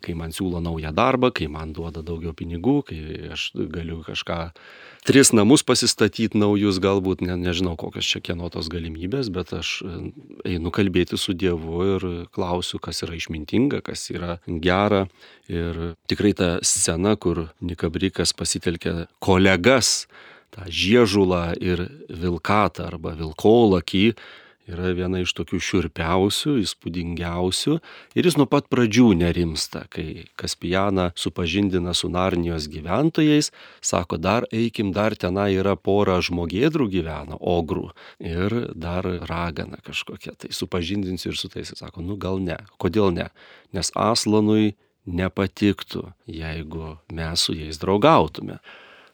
kai 0.04 0.14
man 0.18 0.34
siūlo 0.34 0.60
naują 0.64 0.92
darbą, 0.96 1.30
kai 1.34 1.48
man 1.52 1.74
duoda 1.76 2.02
daugiau 2.06 2.32
pinigų, 2.36 2.76
kai 2.88 3.00
aš 3.34 3.50
galiu 3.72 4.00
kažką, 4.06 4.38
tris 5.08 5.32
namus 5.36 5.64
pasistatyti 5.66 6.38
naujus, 6.40 6.80
galbūt, 6.82 7.24
ne, 7.26 7.36
nežinau, 7.40 7.76
kokios 7.80 8.08
čia 8.08 8.22
kieno 8.24 8.50
tos 8.52 8.70
galimybės, 8.72 9.30
bet 9.34 9.54
aš 9.56 9.74
e, 9.84 9.94
einu 10.54 10.72
kalbėti 10.74 11.18
su 11.20 11.36
Dievu 11.36 11.84
ir 11.96 12.08
klausiu, 12.34 12.80
kas 12.82 13.04
yra 13.06 13.16
išmintinga, 13.18 13.82
kas 13.86 14.08
yra 14.14 14.38
gera. 14.46 15.06
Ir 15.50 15.94
tikrai 16.10 16.34
ta 16.36 16.50
scena, 16.66 17.16
kur 17.20 17.48
Nikabrikas 17.64 18.34
pasitelkia 18.36 19.06
kolegas, 19.22 20.06
tą 20.50 20.66
žiežulą 20.66 21.54
ir 21.62 21.86
vilkatą 22.10 22.88
arba 22.90 23.14
vilkolakį, 23.18 24.06
yra 24.70 24.92
viena 24.96 25.20
iš 25.22 25.32
tokių 25.36 25.60
šiurpiausių, 25.66 26.56
įspūdingiausių 26.62 27.76
ir 28.16 28.28
jis 28.28 28.36
nuo 28.38 28.46
pat 28.50 28.68
pradžių 28.72 29.10
nerimsta, 29.20 29.84
kai 29.92 30.26
Kaspijana 30.40 31.10
supažindina 31.18 31.94
su 31.96 32.10
Narnijos 32.12 32.68
gyventojais, 32.72 33.50
sako, 33.84 34.20
dar 34.20 34.46
eikim, 34.54 34.92
dar 34.96 35.16
tenai 35.18 35.52
yra 35.58 35.76
pora 35.76 36.18
žmogėdrų 36.24 36.90
gyvena, 36.94 37.38
ogrų. 37.40 37.90
Ir 38.22 38.72
dar 38.74 39.06
ragana 39.30 39.80
kažkokia, 39.86 40.36
tai 40.38 40.52
supažindinsiu 40.54 41.32
ir 41.32 41.40
su 41.40 41.50
tais, 41.52 41.74
sako, 41.76 42.04
nu 42.06 42.18
gal 42.20 42.40
ne, 42.42 42.58
kodėl 42.80 43.12
ne, 43.14 43.30
nes 43.76 43.92
Aslanui 43.98 44.76
nepatiktų, 45.10 46.04
jeigu 46.30 46.96
mes 47.12 47.46
su 47.46 47.56
jais 47.56 47.80
draugautume. 47.80 48.60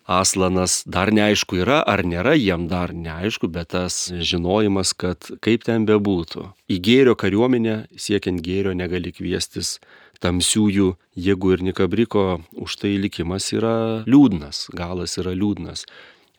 Aslanas 0.07 0.85
dar 0.87 1.11
neaišku 1.11 1.59
yra 1.65 1.81
ar 1.83 2.05
nėra, 2.07 2.37
jiem 2.39 2.69
dar 2.71 2.93
neaišku, 2.95 3.51
bet 3.51 3.73
tas 3.75 4.07
žinojimas, 4.15 4.95
kad 4.95 5.27
kaip 5.43 5.67
ten 5.67 5.83
bebūtų, 5.89 6.47
į 6.71 6.77
gėrio 6.79 7.17
kariuomenę 7.19 7.89
siekiant 7.99 8.39
gėrio 8.39 8.71
negali 8.79 9.11
kviestis 9.11 9.81
tamsiųjų 10.23 10.93
jėgų 11.19 11.57
ir 11.57 11.65
Nikabriko, 11.67 12.27
už 12.55 12.79
tai 12.79 12.95
likimas 13.03 13.51
yra 13.53 14.07
liūdnas, 14.07 14.69
galas 14.71 15.19
yra 15.19 15.35
liūdnas. 15.35 15.85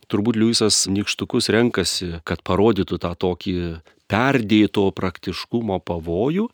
Turbūt 0.07 0.39
Liujisas 0.39 0.85
nikštukus 0.87 1.51
renkasi, 1.51 2.21
kad 2.23 2.39
parodytų 2.47 3.01
tą 3.03 3.11
tokį 3.19 3.57
perdėto 4.07 4.87
praktiškumo 4.95 5.81
pavojų, 5.83 6.47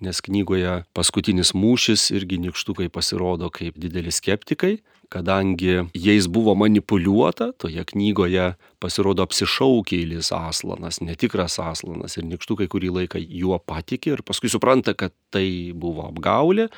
nes 0.00 0.22
knygoje 0.22 0.84
paskutinis 0.94 1.50
mūšis 1.50 2.12
irgi 2.14 2.38
nikštukai 2.46 2.86
pasirodo 2.94 3.50
kaip 3.50 3.74
dideli 3.74 4.14
skeptikai, 4.14 4.78
kadangi 5.10 5.90
jais 5.94 6.28
buvo 6.30 6.54
manipuliuota, 6.54 7.50
toje 7.58 7.82
knygoje 7.92 8.52
pasirodo 8.82 9.26
apsišaukėlis 9.26 10.30
Aslanas, 10.36 11.00
netikras 11.02 11.58
Aslanas 11.62 12.16
ir 12.16 12.28
nikštukai 12.30 12.68
kurį 12.70 12.94
laiką 13.00 13.20
juo 13.20 13.58
patikė 13.58 14.14
ir 14.16 14.24
paskui 14.26 14.52
supranta, 14.52 14.94
kad 14.94 15.14
tai 15.34 15.72
buvo 15.74 16.06
apgaulė. 16.08 16.70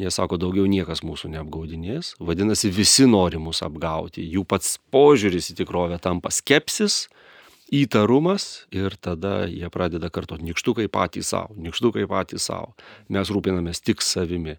Jie 0.00 0.08
sako, 0.08 0.38
daugiau 0.40 0.64
niekas 0.70 1.02
mūsų 1.04 1.28
neapgaudinės, 1.34 2.14
vadinasi, 2.24 2.70
visi 2.72 3.04
nori 3.04 3.36
mus 3.36 3.60
apgauti, 3.66 4.24
jų 4.24 4.46
pats 4.48 4.78
požiūris 4.94 5.50
į 5.52 5.58
tikrovę 5.58 5.98
tampa 6.00 6.32
skepsis, 6.32 7.02
įtarumas 7.68 8.64
ir 8.72 8.96
tada 8.96 9.44
jie 9.50 9.68
pradeda 9.68 10.08
kartuoti, 10.08 10.46
nikštukai 10.48 10.88
patys 10.88 11.34
savo, 11.34 11.52
nikštukai 11.60 12.06
patys 12.08 12.48
savo, 12.48 12.72
mes 13.12 13.28
rūpinamės 13.28 13.84
tik 13.84 14.00
savimi. 14.00 14.56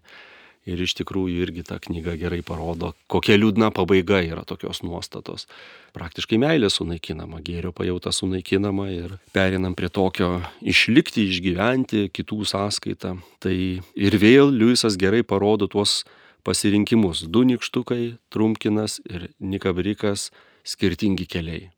Ir 0.62 0.78
iš 0.78 0.94
tikrųjų 1.00 1.42
irgi 1.42 1.64
ta 1.66 1.80
knyga 1.82 2.14
gerai 2.20 2.38
parodo, 2.46 2.92
kokia 3.10 3.34
liūdna 3.34 3.72
pabaiga 3.74 4.20
yra 4.22 4.44
tokios 4.46 4.84
nuostatos. 4.86 5.48
Praktiškai 5.96 6.38
meilė 6.38 6.70
sunaikinama, 6.70 7.42
gėrio 7.42 7.72
pajauta 7.74 8.12
sunaikinama 8.14 8.86
ir 8.94 9.16
perinam 9.34 9.74
prie 9.74 9.90
tokio 9.90 10.36
išlikti, 10.62 11.26
išgyventi 11.32 12.06
kitų 12.14 12.46
sąskaitą. 12.54 13.16
Tai 13.42 13.56
ir 13.82 14.18
vėl 14.22 14.54
Liujisas 14.54 14.94
gerai 15.00 15.24
parodo 15.26 15.66
tuos 15.66 16.04
pasirinkimus. 16.46 17.26
Du 17.26 17.42
nikštukai, 17.48 18.16
Trumkinas 18.30 19.00
ir 19.10 19.32
Nikabrikas 19.42 20.30
skirtingi 20.62 21.26
keliai 21.26 21.72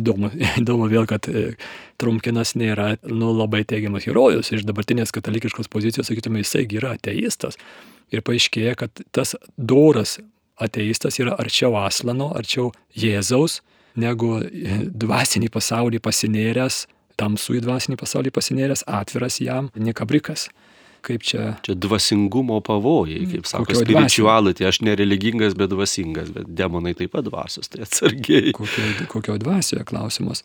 įdomu, 0.00 0.30
įdomu 0.62 0.88
vėl, 0.92 1.06
kad 1.10 1.28
e, 1.30 1.54
Trumkinas 2.00 2.54
nėra 2.58 2.94
nu, 3.08 3.32
labai 3.34 3.64
teigiamas 3.68 4.08
herojus. 4.08 4.52
Iš 4.54 4.66
dabartinės 4.68 5.14
katalikiškos 5.14 5.70
pozicijos, 5.72 6.10
sakytume, 6.10 6.42
jisai 6.44 6.66
yra 6.68 6.94
ateistas. 6.98 7.58
Ir 8.14 8.24
paaiškėja, 8.26 8.74
kad 8.78 9.04
tas 9.14 9.34
doras 9.56 10.18
ateistas 10.60 11.18
yra 11.22 11.36
arčiau 11.40 11.74
Aslano, 11.80 12.30
arčiau 12.36 12.70
Jėzaus, 12.98 13.60
negu 13.98 14.36
e, 14.42 14.82
dvasinį 14.90 15.50
pasaulį 15.54 16.02
pasinėręs, 16.04 16.84
tamsų 17.20 17.60
į 17.60 17.64
dvasinį 17.64 17.98
pasaulį 17.98 18.34
pasinėręs, 18.34 18.86
atviras 18.90 19.40
jam 19.42 19.70
Nikabrikas 19.78 20.48
kaip 21.04 21.24
čia. 21.26 21.54
Čia 21.66 21.76
dvasingumo 21.78 22.60
pavojai, 22.64 23.22
mm. 23.22 23.32
kaip 23.34 23.48
sako, 23.50 23.76
spirituality, 23.78 24.66
aš 24.68 24.80
nereligingas, 24.86 25.56
bet 25.58 25.72
dvasingas, 25.72 26.32
bet 26.34 26.48
demonai 26.48 26.94
taip 26.98 27.14
pat 27.14 27.26
dvasios, 27.28 27.70
tai 27.72 27.84
atsargiai. 27.86 28.54
Kokio, 28.56 28.90
kokio 29.12 29.38
dvasioje 29.40 29.84
klausimas. 29.88 30.44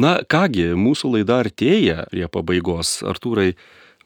Na 0.00 0.16
kągi, 0.24 0.72
mūsų 0.78 1.16
laida 1.18 1.42
artėja 1.42 2.06
prie 2.10 2.24
pabaigos. 2.32 3.00
Artūrai, 3.04 3.52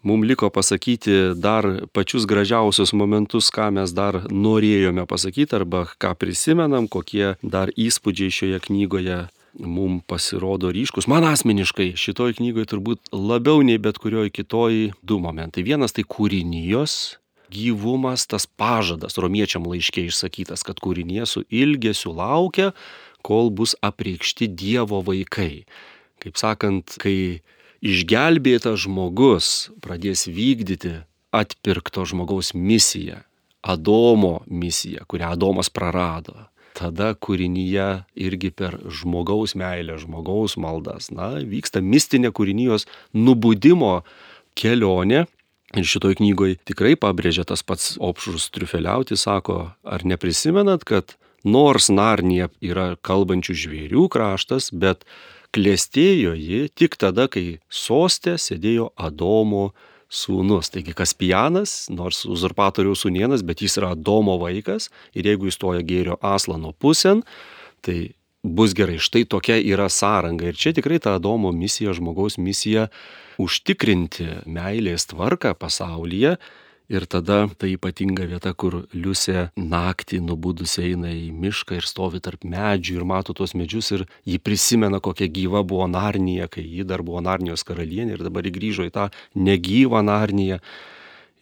mums 0.07 0.27
liko 0.27 0.51
pasakyti 0.51 1.37
dar 1.39 1.69
pačius 1.95 2.27
gražiausius 2.27 2.95
momentus, 2.97 3.53
ką 3.55 3.71
mes 3.79 3.95
dar 3.95 4.25
norėjome 4.31 5.07
pasakyti 5.07 5.55
arba 5.61 5.85
ką 6.03 6.17
prisimenam, 6.19 6.91
kokie 6.91 7.37
dar 7.43 7.71
įspūdžiai 7.71 8.35
šioje 8.35 8.63
knygoje 8.67 9.21
mums 9.59 10.05
pasirodo 10.07 10.71
ryškus. 10.75 11.09
Man 11.09 11.25
asmeniškai 11.25 11.95
šitoj 11.99 12.37
knygoje 12.39 12.69
turbūt 12.73 13.13
labiau 13.13 13.63
nei 13.65 13.79
bet 13.83 13.99
kurioj 14.03 14.33
kitoj 14.35 14.91
du 15.03 15.19
momentai. 15.23 15.65
Vienas 15.67 15.97
tai 15.97 16.05
kūrinijos 16.05 17.17
gyvumas, 17.53 18.27
tas 18.27 18.47
pažadas 18.47 19.19
romiečiam 19.23 19.67
laiškė 19.69 20.07
išsakytas, 20.11 20.65
kad 20.67 20.81
kūrinė 20.83 21.27
su 21.29 21.45
ilgesiu 21.49 22.15
laukia, 22.17 22.73
kol 23.27 23.51
bus 23.51 23.77
apreikšti 23.85 24.49
Dievo 24.51 25.03
vaikai. 25.07 25.67
Kaip 26.23 26.39
sakant, 26.41 26.97
kai 27.03 27.43
išgelbėtas 27.85 28.87
žmogus 28.87 29.71
pradės 29.85 30.27
vykdyti 30.31 31.01
atpirkto 31.35 32.07
žmogaus 32.09 32.55
misiją, 32.55 33.23
Adomo 33.67 34.45
misiją, 34.47 35.03
kurią 35.11 35.33
Adomas 35.35 35.73
prarado 35.75 36.47
tada 36.77 37.13
kūrinyje 37.15 37.89
irgi 38.29 38.51
per 38.53 38.79
žmogaus 38.93 39.57
meilę, 39.59 39.97
žmogaus 40.03 40.57
maldas, 40.61 41.11
na, 41.15 41.37
vyksta 41.41 41.83
mistinė 41.83 42.33
kūrinijos 42.37 42.87
nubudimo 43.17 44.03
kelionė. 44.59 45.25
Ir 45.77 45.87
šitoj 45.89 46.21
knygoje 46.21 46.61
tikrai 46.69 46.95
pabrėžia 47.01 47.45
tas 47.49 47.65
pats 47.67 47.97
opšrus 47.99 48.49
triufeliauti, 48.55 49.17
sako, 49.19 49.73
ar 49.83 50.05
neprisimenat, 50.07 50.87
kad 50.87 51.17
nors 51.45 51.91
Narnija 51.91 52.49
yra 52.65 52.95
kalbančių 53.05 53.57
žvėrių 53.65 54.07
kraštas, 54.13 54.71
bet 54.71 55.03
klėstėjo 55.57 56.37
ji 56.39 56.67
tik 56.75 56.97
tada, 57.01 57.27
kai 57.33 57.59
sostė 57.73 58.37
sėdėjo 58.41 58.93
Adomo 58.97 59.73
sūnus. 60.17 60.71
Taigi 60.73 60.95
Kaspijanas, 60.97 61.87
nors 61.93 62.25
uzurpatoriaus 62.29 63.05
sūnienas, 63.05 63.45
bet 63.47 63.63
jis 63.65 63.79
yra 63.81 63.95
Domo 63.95 64.39
vaikas 64.41 64.91
ir 65.15 65.29
jeigu 65.29 65.51
įstoja 65.53 65.85
gėrio 65.87 66.19
Aslano 66.25 66.73
pusėn, 66.73 67.23
tai 67.85 68.17
bus 68.47 68.75
gerai. 68.77 68.99
Štai 69.03 69.25
tokia 69.29 69.59
yra 69.61 69.89
sąranga. 69.93 70.49
Ir 70.51 70.59
čia 70.59 70.73
tikrai 70.77 71.01
ta 71.03 71.17
Adomo 71.19 71.53
misija, 71.53 71.95
žmogaus 71.97 72.39
misija 72.39 72.89
užtikrinti 73.43 74.47
meilės 74.49 75.09
tvarką 75.11 75.53
pasaulyje 75.59 76.37
Ir 76.87 77.03
tada 77.11 77.49
tai 77.59 77.73
ypatinga 77.75 78.29
vieta, 78.31 78.53
kur 78.55 78.85
Liusė 78.95 79.49
naktį 79.59 80.21
nubudusi 80.23 80.85
eina 80.93 81.11
į 81.11 81.33
mišką 81.35 81.81
ir 81.81 81.89
stovi 81.89 82.21
tarp 82.23 82.47
medžių 82.47 83.01
ir 83.01 83.07
mato 83.11 83.35
tuos 83.35 83.57
medžius 83.59 83.91
ir 83.97 84.05
ji 84.23 84.39
prisimena, 84.39 85.01
kokia 85.03 85.27
gyva 85.27 85.65
buvo 85.67 85.89
Narnija, 85.91 86.47
kai 86.47 86.63
ji 86.63 86.87
dar 86.87 87.03
buvo 87.03 87.25
Narnijos 87.27 87.67
karalienė 87.67 88.15
ir 88.15 88.23
dabar 88.29 88.47
ji 88.47 88.55
grįžo 88.55 88.87
į 88.87 88.95
tą 88.95 89.09
negyvą 89.35 90.05
Narniją. 90.07 90.61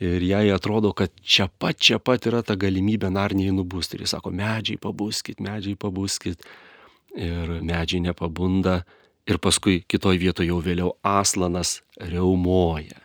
Ir 0.00 0.24
jai 0.24 0.48
atrodo, 0.50 0.94
kad 0.96 1.12
čia 1.20 1.50
pat, 1.52 1.76
čia 1.76 2.00
pat 2.00 2.24
yra 2.24 2.40
ta 2.40 2.56
galimybė 2.56 3.12
Narnijai 3.12 3.52
nubusti. 3.52 3.98
Ir 3.98 4.08
jis 4.08 4.16
sako, 4.16 4.32
medžiai 4.32 4.80
pabuskit, 4.80 5.44
medžiai 5.44 5.76
pabuskit. 5.76 6.40
Ir 7.14 7.58
medžiai 7.60 8.00
nepabunda. 8.08 8.80
Ir 9.28 9.36
paskui 9.40 9.82
kitoj 9.88 10.16
vietoje 10.20 10.50
jau 10.50 10.58
vėliau 10.64 10.96
Aslanas 11.04 11.82
reumoja 12.00 13.03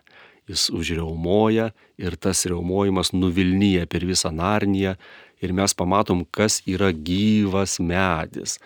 jis 0.49 0.69
užreumoja 0.73 1.69
ir 2.01 2.17
tas 2.17 2.45
reumojimas 2.49 3.13
nuvilnyja 3.13 3.85
per 3.89 4.05
visą 4.09 4.31
narniją 4.33 4.95
ir 5.41 5.53
mes 5.55 5.75
pamatom, 5.77 6.25
kas 6.25 6.59
yra 6.67 6.91
gyvas 6.91 7.79
medis. 7.79 8.57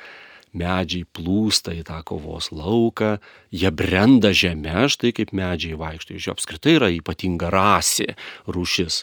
Medžiai 0.54 1.08
plūsta 1.10 1.74
į 1.74 1.82
tą 1.88 1.98
kovos 2.06 2.52
lauką, 2.54 3.16
jie 3.50 3.72
brenda 3.74 4.30
žemė, 4.38 4.86
štai 4.94 5.10
kaip 5.18 5.34
medžiai 5.34 5.80
vaikšto. 5.80 6.14
Iš 6.14 6.28
jo 6.30 6.36
apskritai 6.36 6.76
yra 6.78 6.92
ypatinga 6.94 7.50
rasė, 7.54 8.14
rūšis 8.46 9.02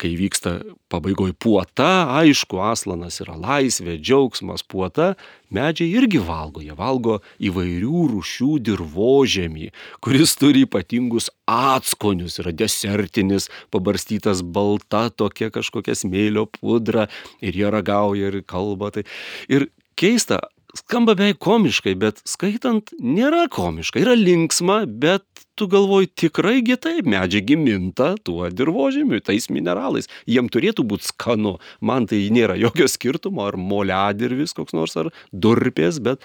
kai 0.00 0.14
vyksta 0.18 0.58
pabaigoj 0.90 1.32
puota, 1.38 2.06
aišku, 2.18 2.58
aslanas 2.64 3.20
yra 3.22 3.36
laisvė, 3.38 3.96
džiaugsmas, 4.02 4.64
puota, 4.66 5.12
medžiai 5.54 5.92
irgi 6.00 6.18
valgo, 6.22 6.62
jie 6.64 6.74
valgo 6.78 7.20
įvairių 7.38 8.08
rūšių 8.10 8.50
dirbožėmį, 8.68 9.70
kuris 10.04 10.34
turi 10.40 10.64
ypatingus 10.66 11.30
atskonius, 11.50 12.40
yra 12.42 12.54
desertinis, 12.54 13.48
pabarstytas 13.74 14.42
balta 14.42 15.06
tokia 15.14 15.52
kažkokia 15.54 15.94
smėlio 15.98 16.48
pudra 16.58 17.06
ir 17.44 17.54
jie 17.54 17.70
ragauja 17.70 18.32
ir 18.32 18.42
kalba. 18.50 18.90
Tai. 18.94 19.06
Ir 19.46 19.68
keista, 20.00 20.40
skamba 20.78 21.14
beveik 21.18 21.38
komiškai, 21.42 21.94
bet 21.98 22.20
skaitant 22.28 22.92
nėra 22.98 23.46
komiška, 23.52 24.02
yra 24.02 24.16
linksma, 24.18 24.82
bet 24.86 25.24
tu 25.58 25.68
galvoji 25.70 26.10
tikraigi 26.18 26.76
taip, 26.82 27.08
medžiai 27.10 27.44
giminta 27.46 28.14
tuo 28.26 28.48
dirbožėmiu, 28.50 29.20
tais 29.24 29.46
mineralais. 29.54 30.10
Jiem 30.30 30.50
turėtų 30.52 30.86
būti 30.90 31.10
skanu. 31.12 31.56
Man 31.80 32.08
tai 32.10 32.24
nėra 32.34 32.58
jokio 32.58 32.88
skirtumo, 32.90 33.46
ar 33.46 33.58
moledirvis 33.60 34.56
koks 34.56 34.74
nors, 34.76 34.96
ar 34.98 35.12
durpės, 35.30 36.02
bet 36.02 36.24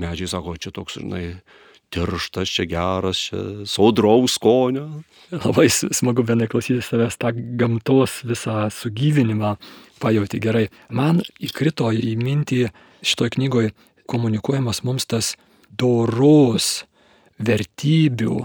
medžiai 0.00 0.28
sako, 0.36 0.58
čia 0.60 0.74
toks, 0.76 1.00
žinai, 1.00 1.38
tirštas, 1.94 2.50
čia 2.50 2.66
geras, 2.70 3.20
čia 3.28 3.42
sodraus 3.68 4.36
skonio. 4.36 4.88
Labai 5.30 5.68
smagu 5.70 6.24
benai 6.26 6.48
klausytis 6.50 6.88
savęs 6.90 7.18
tą 7.18 7.32
gamtos 7.58 8.20
visą 8.26 8.66
sugyvinimą 8.70 9.56
pajauti 10.02 10.40
gerai. 10.42 10.66
Man 10.90 11.22
įkrito 11.42 11.90
į 11.94 12.14
mintį 12.20 12.66
šitoj 13.06 13.34
knygoje 13.36 13.72
komunikuojamas 14.10 14.82
mums 14.86 15.08
tas 15.10 15.34
doros 15.78 16.84
vertybių, 17.42 18.36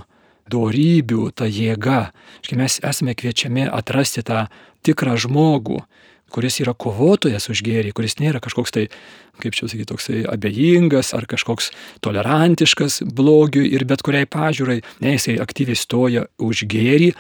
dorybių, 0.52 1.30
ta 1.36 1.48
jėga. 1.48 2.12
Štai 2.44 2.60
mes 2.60 2.80
esame 2.84 3.16
kviečiami 3.16 3.68
atrasti 3.70 4.24
tą 4.26 4.48
tikrą 4.86 5.16
žmogų, 5.22 5.80
kuris 6.32 6.62
yra 6.64 6.74
kovotojas 6.74 7.50
už 7.52 7.64
gėrį, 7.66 7.92
kuris 7.96 8.18
nėra 8.22 8.42
kažkoks 8.44 8.76
tai, 8.76 8.86
kaip 9.42 9.58
čia 9.58 9.68
sakyti, 9.68 9.90
toksai 9.92 10.22
abejingas 10.32 11.14
ar 11.18 11.28
kažkoks 11.30 11.72
tolerantiškas 12.06 13.02
blogiui 13.08 13.68
ir 13.72 13.86
bet 13.90 14.06
kuriai 14.06 14.30
pažiūrai. 14.30 14.82
Ne, 15.04 15.18
jisai 15.18 15.38
aktyviai 15.44 15.80
stoja 15.80 16.28
už 16.40 16.66
gėrį 16.72 17.12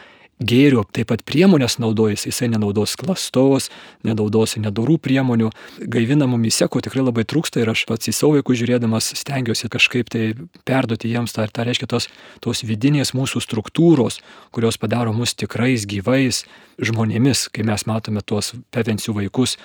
gėrio 0.41 0.84
taip 0.93 1.12
pat 1.12 1.24
priemonės 1.28 1.78
naudojasi, 1.82 2.30
jisai 2.32 2.50
nenaudos 2.52 2.95
klastos, 3.00 3.69
nenaudos 4.08 4.58
nedorų 4.58 4.97
priemonių. 5.06 5.52
Gaivinamų 5.91 6.39
mise, 6.41 6.67
ko 6.71 6.82
tikrai 6.84 7.06
labai 7.06 7.26
trūksta 7.30 7.62
ir 7.62 7.71
aš 7.74 7.86
pats 7.89 8.10
į 8.10 8.15
savo 8.15 8.39
vaikų 8.39 8.58
žiūrėdamas 8.62 9.12
stengiuosi 9.21 9.69
kažkaip 9.71 10.10
tai 10.12 10.32
perduoti 10.67 11.13
jiems 11.13 11.36
tą, 11.38 11.45
tą 11.54 11.65
reiškia 11.67 11.89
tos, 11.91 12.10
tos 12.43 12.65
vidinės 12.65 13.13
mūsų 13.17 13.43
struktūros, 13.45 14.21
kurios 14.56 14.82
padaro 14.82 15.13
mus 15.15 15.36
tikrais 15.38 15.86
gyvais 15.89 16.43
žmonėmis, 16.82 17.48
kai 17.54 17.65
mes 17.67 17.86
matome 17.89 18.24
tuos 18.26 18.54
prevencijų 18.74 19.20
vaikus 19.22 19.58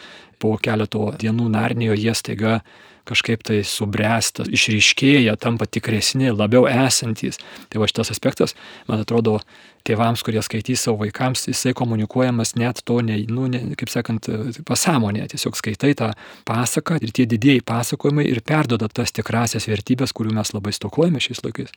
po 0.43 0.57
keleto 0.63 1.11
dienų 1.21 1.49
narnijo, 1.53 1.97
jie 1.97 2.15
staiga 2.17 2.61
kažkaip 3.07 3.45
tai 3.47 3.61
subręsta, 3.67 4.47
išryškėja, 4.51 5.37
tampa 5.39 5.69
tikresni, 5.71 6.33
labiau 6.35 6.67
esantys. 6.67 7.39
Tai 7.71 7.83
va 7.83 7.89
šitas 7.91 8.11
aspektas, 8.15 8.57
man 8.91 9.05
atrodo, 9.05 9.39
tėvams, 9.87 10.25
kurie 10.27 10.43
skaitys 10.43 10.83
savo 10.87 11.05
vaikams, 11.05 11.47
jisai 11.47 11.75
komunikuojamas 11.79 12.57
net 12.59 12.83
to, 12.87 12.99
ne, 13.07 13.21
nu, 13.31 13.47
ne, 13.53 13.63
kaip 13.79 13.93
sakant, 13.93 14.27
pasąmonė. 14.67 15.29
Tiesiog 15.31 15.59
skaitai 15.59 15.95
tą 15.99 16.11
pasaką 16.49 16.99
ir 16.99 17.15
tie 17.15 17.29
didieji 17.31 17.63
pasakojimai 17.67 18.27
ir 18.27 18.43
perdoda 18.47 18.91
tas 18.91 19.15
tikrasias 19.15 19.71
vertybės, 19.71 20.15
kurių 20.17 20.35
mes 20.41 20.57
labai 20.57 20.75
stokojame 20.75 21.23
šiais 21.23 21.47
laikais. 21.47 21.75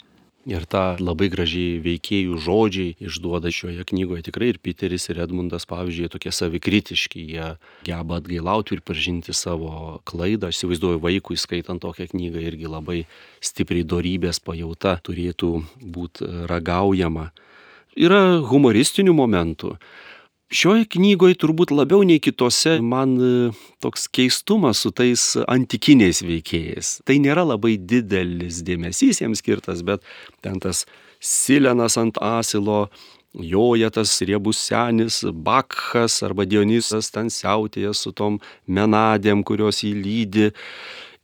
Ir 0.47 0.63
tą 0.71 0.95
labai 1.04 1.28
gražiai 1.28 1.82
veikėjų 1.84 2.38
žodžiai 2.39 2.93
išduoda 3.04 3.52
šioje 3.52 3.84
knygoje 3.89 4.23
tikrai 4.30 4.54
ir 4.54 4.60
Piteris, 4.63 5.10
ir 5.12 5.19
Edmundas, 5.25 5.67
pavyzdžiui, 5.67 6.08
tokie 6.13 6.32
savikritiški, 6.32 7.25
jie 7.34 7.47
geba 7.84 8.21
atgailauti 8.21 8.78
ir 8.78 8.82
pažinti 8.82 9.36
savo 9.36 9.99
klaidą. 10.08 10.47
Aš 10.47 10.62
įsivaizduoju 10.62 11.04
vaikui 11.04 11.36
skaitant 11.36 11.84
tokią 11.84 12.08
knygą 12.13 12.39
irgi 12.39 12.71
labai 12.71 13.02
stipriai 13.43 13.84
darybės 13.84 14.39
pajauta 14.39 14.95
turėtų 15.04 15.52
būti 15.84 16.32
ragaujama. 16.47 17.34
Yra 17.99 18.39
humoristinių 18.39 19.12
momentų, 19.19 19.75
Šioje 20.50 20.88
knygoje 20.96 21.36
turbūt 21.38 21.70
labiau 21.70 22.02
nei 22.02 22.18
kitose 22.18 22.80
man 22.82 23.12
e, 23.22 23.34
toks 23.86 24.08
keistumas 24.10 24.80
su 24.82 24.90
tais 24.90 25.36
antikiniais 25.46 26.24
veikėjais. 26.26 26.96
Tai 27.06 27.20
nėra 27.22 27.44
labai 27.52 27.76
didelis 27.78 28.64
dėmesys 28.66 29.22
jiems 29.22 29.44
skirtas, 29.44 29.86
bet 29.86 30.02
ten 30.42 30.58
tas 30.58 30.88
Silenas 31.22 32.00
ant 32.02 32.18
asilo, 32.18 32.88
joja 33.38 33.92
tas 33.94 34.16
riebus 34.26 34.58
senis, 34.72 35.22
Bakhas 35.30 36.18
arba 36.26 36.48
Dionysas 36.50 37.12
ten 37.14 37.30
siautėja 37.30 37.94
su 37.94 38.10
tom 38.10 38.42
menadėm, 38.66 39.46
kurios 39.46 39.84
jį 39.86 39.94
lydi. 40.02 40.52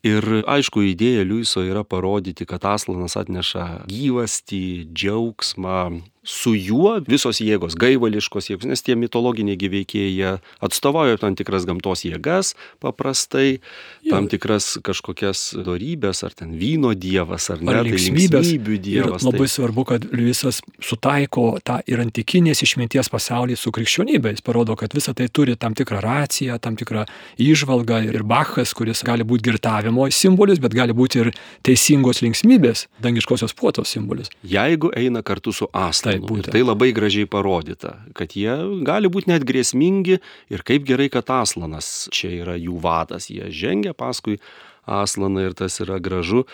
Ir 0.06 0.44
aišku, 0.46 0.84
idėja 0.86 1.26
Liuiso 1.26 1.66
yra 1.66 1.82
parodyti, 1.82 2.46
kad 2.46 2.62
Aslanas 2.76 3.18
atneša 3.18 3.88
gyvastį, 3.90 4.92
džiaugsmą, 4.94 5.80
su 6.26 6.56
juo 6.58 6.98
visos 7.06 7.40
jėgos, 7.44 7.78
gaivališkos 7.80 8.50
jėgos, 8.50 8.68
nes 8.70 8.82
tie 8.86 8.98
mitologiniai 9.00 9.58
gyveikėjai 9.62 10.36
atstovauja 10.66 11.20
tam 11.22 11.38
tikras 11.38 11.68
gamtos 11.70 12.04
jėgas 12.08 12.56
paprastai, 12.84 13.60
jo. 14.02 14.12
tam 14.12 14.30
tikras 14.32 14.76
kažkokias 14.86 15.54
darybės, 15.66 16.24
ar 16.26 16.34
ten 16.38 16.56
vyno 16.60 16.96
dievas, 16.98 17.50
ar 17.54 17.62
ne, 17.62 17.72
ar 17.72 17.86
tai 17.86 17.94
linksmybių 17.94 18.80
dievas. 18.82 19.22
Ir 19.22 19.30
labai 19.30 19.46
tai... 19.46 19.52
svarbu, 19.56 19.86
kad 19.92 20.08
visas 20.12 20.62
sutaiko 20.84 21.46
tą 21.66 21.80
ir 21.90 22.02
antikinės 22.04 22.64
išminties 22.66 23.12
pasaulį 23.14 23.58
su 23.60 23.74
krikščionybė. 23.76 24.36
Jis 24.36 24.46
parodo, 24.46 24.78
kad 24.80 24.96
visa 24.98 25.14
tai 25.18 25.30
turi 25.30 25.58
tam 25.60 25.78
tikrą 25.78 26.02
raciją, 26.04 26.58
tam 26.64 26.78
tikrą 26.80 27.06
išvalgą 27.42 28.02
ir 28.10 28.26
Bachas, 28.26 28.74
kuris 28.78 29.04
gali 29.06 29.26
būti 29.28 29.52
girtavimo 29.52 30.10
simbolis, 30.14 30.62
bet 30.64 30.76
gali 30.76 30.96
būti 30.98 31.22
ir 31.22 31.32
teisingos 31.66 32.24
linksmybės, 32.26 32.88
dangiškosios 33.04 33.56
puotos 33.58 33.94
simbolis. 33.94 34.32
Jeigu 34.46 34.92
eina 34.98 35.22
kartu 35.26 35.54
su 35.56 35.70
asta, 35.76 36.15
Taip, 36.16 36.30
būtent. 36.30 36.50
ir 36.50 36.56
tai 36.56 36.64
labai 36.66 36.92
gražiai 36.96 37.30
parodyta, 37.30 37.96
kad 38.18 38.36
jie 38.38 38.56
gali 38.88 39.12
būti 39.12 39.32
net 39.32 39.46
grėsmingi 39.48 40.20
ir 40.50 40.66
kaip 40.68 40.88
gerai, 40.88 41.10
kad 41.14 41.30
Aslanas 41.34 42.08
čia 42.16 42.32
yra 42.42 42.58
jų 42.60 42.80
vadas. 42.84 43.30
Jie 43.30 43.52
žengia 43.52 43.94
paskui 43.94 44.40
Aslaną 44.86 45.48
ir 45.50 45.58
tas 45.58 45.80
yra 45.84 46.00
gražu. 46.00 46.46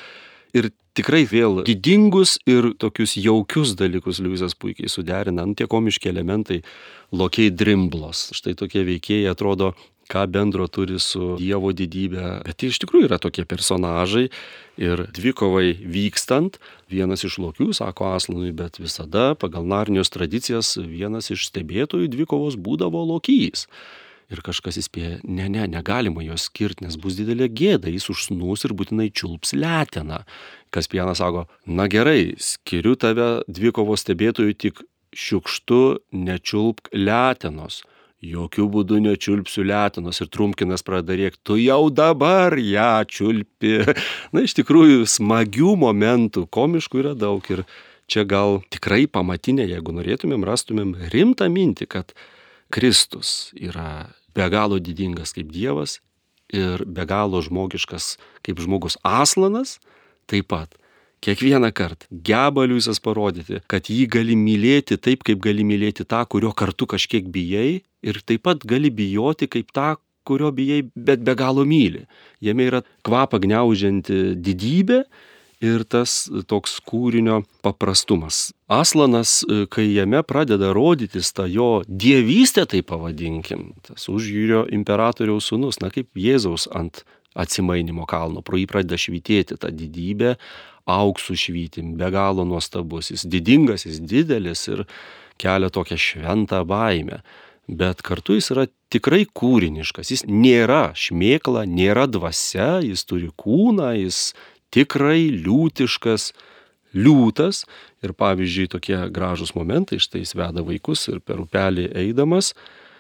Ir 0.56 0.72
tikrai 0.98 1.24
vėl 1.28 1.62
didingus 1.68 2.38
ir 2.50 2.74
tokius 2.80 3.16
jaukius 3.20 3.76
dalykus 3.80 4.20
Liujisas 4.24 4.56
puikiai 4.60 4.92
suderina. 4.92 5.46
Nu, 5.48 5.56
tie 5.56 5.68
komiški 5.72 6.12
elementai, 6.12 6.62
lokiai 7.16 7.52
drimblos. 7.54 8.30
Štai 8.36 8.56
tokie 8.60 8.84
veikėjai 8.88 9.32
atrodo 9.32 9.72
ką 10.12 10.26
bendro 10.28 10.68
turi 10.68 11.00
su 11.00 11.36
Dievo 11.40 11.72
didybė. 11.76 12.42
Bet 12.46 12.60
tai 12.60 12.72
iš 12.72 12.82
tikrųjų 12.84 13.08
yra 13.08 13.20
tokie 13.22 13.46
personažai 13.48 14.28
ir 14.82 15.06
dvikovai 15.16 15.72
vykstant, 15.80 16.60
vienas 16.92 17.24
iš 17.28 17.40
lokių 17.42 17.72
sako 17.78 18.12
Aslanui, 18.18 18.52
bet 18.56 18.82
visada 18.82 19.32
pagal 19.40 19.68
Narnijos 19.68 20.12
tradicijas 20.12 20.76
vienas 20.78 21.32
iš 21.32 21.48
stebėtojų 21.52 22.12
dvikovos 22.12 22.60
būdavo 22.60 23.04
lokys. 23.14 23.68
Ir 24.32 24.40
kažkas 24.40 24.78
įspėja, 24.80 25.18
ne, 25.28 25.50
ne, 25.52 25.66
negalima 25.68 26.24
jos 26.24 26.46
skirti, 26.48 26.86
nes 26.86 26.96
bus 26.96 27.18
didelė 27.18 27.50
gėda, 27.52 27.92
jis 27.92 28.08
užsnūs 28.14 28.64
ir 28.64 28.74
būtinai 28.80 29.10
čiulps 29.12 29.52
leteną. 29.58 30.22
Kaspienas 30.72 31.20
sako, 31.20 31.50
na 31.68 31.90
gerai, 31.92 32.38
skiriu 32.40 32.96
tave 32.96 33.42
dvikovo 33.52 34.00
stebėtojų 34.00 34.56
tik 34.56 34.86
šiukštu 35.12 35.82
nečiulpk 36.16 36.94
letenos 36.96 37.82
jokių 38.22 38.68
būdų 38.76 39.00
nečiulpsiu 39.08 39.64
letinos 39.66 40.22
ir 40.22 40.30
trumkinas 40.34 40.86
pradeda 40.86 41.18
rėkti, 41.18 41.42
tu 41.44 41.58
jau 41.58 41.90
dabar 41.90 42.54
ją 42.58 43.02
čiulpi. 43.10 43.80
Na, 44.34 44.46
iš 44.46 44.56
tikrųjų, 44.60 45.06
smagių 45.10 45.74
momentų, 45.82 46.46
komiškų 46.54 47.02
yra 47.02 47.16
daug 47.18 47.46
ir 47.54 47.66
čia 48.12 48.26
gal 48.28 48.62
tikrai 48.74 49.08
pamatinė, 49.10 49.66
jeigu 49.72 49.96
norėtumėm, 49.98 50.46
rastumėm 50.46 50.94
rimtą 51.14 51.50
mintį, 51.52 51.90
kad 51.90 52.14
Kristus 52.72 53.52
yra 53.58 54.12
be 54.36 54.48
galo 54.52 54.80
didingas 54.80 55.34
kaip 55.36 55.50
Dievas 55.52 56.00
ir 56.52 56.84
be 56.86 57.08
galo 57.08 57.42
žmogiškas 57.44 58.16
kaip 58.46 58.62
žmogus 58.62 59.00
Aslanas, 59.08 59.80
taip 60.30 60.52
pat 60.52 60.81
kiekvieną 61.22 61.72
kartą 61.74 62.08
geba 62.12 62.66
Liujisas 62.66 63.00
parodyti, 63.04 63.62
kad 63.72 63.90
jį 63.90 64.08
gali 64.12 64.38
mylėti 64.38 64.98
taip, 64.98 65.26
kaip 65.28 65.42
gali 65.44 65.66
mylėti 65.68 66.06
tą, 66.06 66.24
kurio 66.26 66.54
kartu 66.58 66.88
kažkiek 66.90 67.28
bijai 67.32 67.82
ir 68.02 68.22
taip 68.26 68.48
pat 68.48 68.66
gali 68.66 68.90
bijoti 68.90 69.50
kaip 69.52 69.70
tą, 69.76 69.96
kurio 70.28 70.52
bijai, 70.54 70.86
bet 70.96 71.24
be 71.26 71.36
galo 71.38 71.66
myli. 71.66 72.06
Jame 72.42 72.68
yra 72.70 72.82
kvapą 73.06 73.40
gniaužianti 73.42 74.36
didybė 74.38 75.04
ir 75.62 75.86
tas 75.86 76.26
toks 76.50 76.80
kūrinio 76.86 77.42
paprastumas. 77.66 78.50
Aslanas, 78.72 79.42
kai 79.74 79.88
jame 79.92 80.24
pradeda 80.26 80.72
rodytis 80.74 81.32
ta 81.38 81.46
jo 81.50 81.82
dievystė, 81.86 82.66
tai 82.70 82.82
pavadinkim, 82.86 83.72
tas 83.86 84.10
užjūrio 84.10 84.66
imperatoriaus 84.74 85.52
sunus, 85.52 85.82
na 85.82 85.92
kaip 85.94 86.10
Jėzaus 86.18 86.68
ant 86.74 87.04
atsimainimo 87.38 88.06
kalno, 88.10 88.42
pro 88.44 88.60
jį 88.60 88.68
pradeda 88.68 88.98
švitėti 89.00 89.58
ta 89.62 89.70
didybė, 89.72 90.36
auksų 90.92 91.38
švytim, 91.40 91.96
be 92.00 92.12
galo 92.14 92.46
nuostabus, 92.48 93.12
jis 93.14 93.26
didingas, 93.30 93.86
jis 93.88 94.02
didelis 94.04 94.68
ir 94.72 94.86
kelia 95.42 95.72
tokią 95.74 95.98
šventą 96.00 96.62
baimę. 96.68 97.22
Bet 97.72 98.02
kartu 98.04 98.36
jis 98.36 98.52
yra 98.52 98.66
tikrai 98.92 99.24
kūriniškas, 99.26 100.12
jis 100.12 100.26
nėra 100.28 100.92
šmėkla, 100.98 101.64
nėra 101.70 102.08
dvasia, 102.12 102.82
jis 102.84 103.06
turi 103.08 103.30
kūną, 103.40 103.94
jis 104.02 104.32
tikrai 104.74 105.30
liūtiškas, 105.32 106.32
liūtas. 106.98 107.64
Ir 108.04 108.16
pavyzdžiui, 108.18 108.68
tokie 108.74 108.98
gražus 109.14 109.54
momentai, 109.56 110.02
štai 110.02 110.26
jis 110.26 110.36
veda 110.36 110.66
vaikus 110.68 111.06
ir 111.12 111.22
per 111.24 111.40
upelį 111.44 111.92
eidamas, 112.04 112.52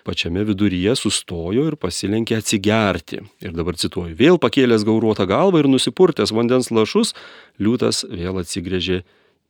pačiame 0.07 0.43
viduryje 0.47 0.95
sustojo 0.99 1.67
ir 1.69 1.77
pasilenkė 1.81 2.39
atsigerti. 2.41 3.21
Ir 3.43 3.55
dabar 3.57 3.79
cituoju, 3.79 4.17
vėl 4.17 4.41
pakėlęs 4.41 4.85
gauruotą 4.87 5.27
galvą 5.29 5.63
ir 5.63 5.71
nusipurtęs 5.71 6.33
vandens 6.35 6.71
lašus, 6.73 7.15
liūtas 7.61 8.05
vėl 8.09 8.41
atsigrėžė 8.41 9.01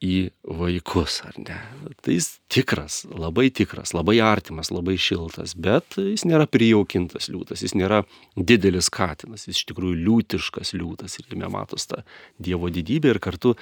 į 0.02 0.32
vaikus, 0.58 1.20
ar 1.28 1.36
ne? 1.38 1.58
Tai 2.02 2.16
jis 2.16 2.28
tikras, 2.52 3.04
labai 3.06 3.52
tikras, 3.54 3.94
labai 3.94 4.18
artimas, 4.26 4.72
labai 4.74 4.96
šiltas, 4.98 5.54
bet 5.54 5.98
jis 6.02 6.26
nėra 6.26 6.48
prijaukintas 6.50 7.30
liūtas, 7.30 7.62
jis 7.62 7.76
nėra 7.78 8.02
didelis 8.36 8.90
katinas, 8.94 9.46
jis 9.46 9.62
iš 9.62 9.70
tikrųjų 9.70 10.00
liūtiškas 10.02 10.74
liūtas 10.74 11.20
ir 11.22 11.30
jame 11.30 11.52
matos 11.54 11.86
ta 11.92 12.02
Dievo 12.42 12.72
didybė 12.74 13.14
ir 13.14 13.22
kartu 13.22 13.54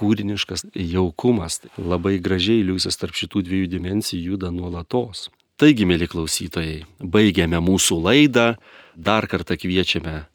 kūriniškas 0.00 0.66
jaukumas. 0.74 1.62
Labai 1.78 2.16
gražiai 2.18 2.66
liūsas 2.66 2.98
tarp 2.98 3.14
šitų 3.14 3.46
dviejų 3.46 3.70
dimensijų 3.78 4.34
juda 4.34 4.50
nuolatos. 4.50 5.28
Taigi, 5.56 5.86
mėly 5.88 6.04
klausytojai, 6.04 6.82
baigiame 7.00 7.56
mūsų 7.64 7.96
laidą, 8.04 8.58
dar 8.92 9.24
kartą 9.24 9.56
kviečiame 9.56 10.26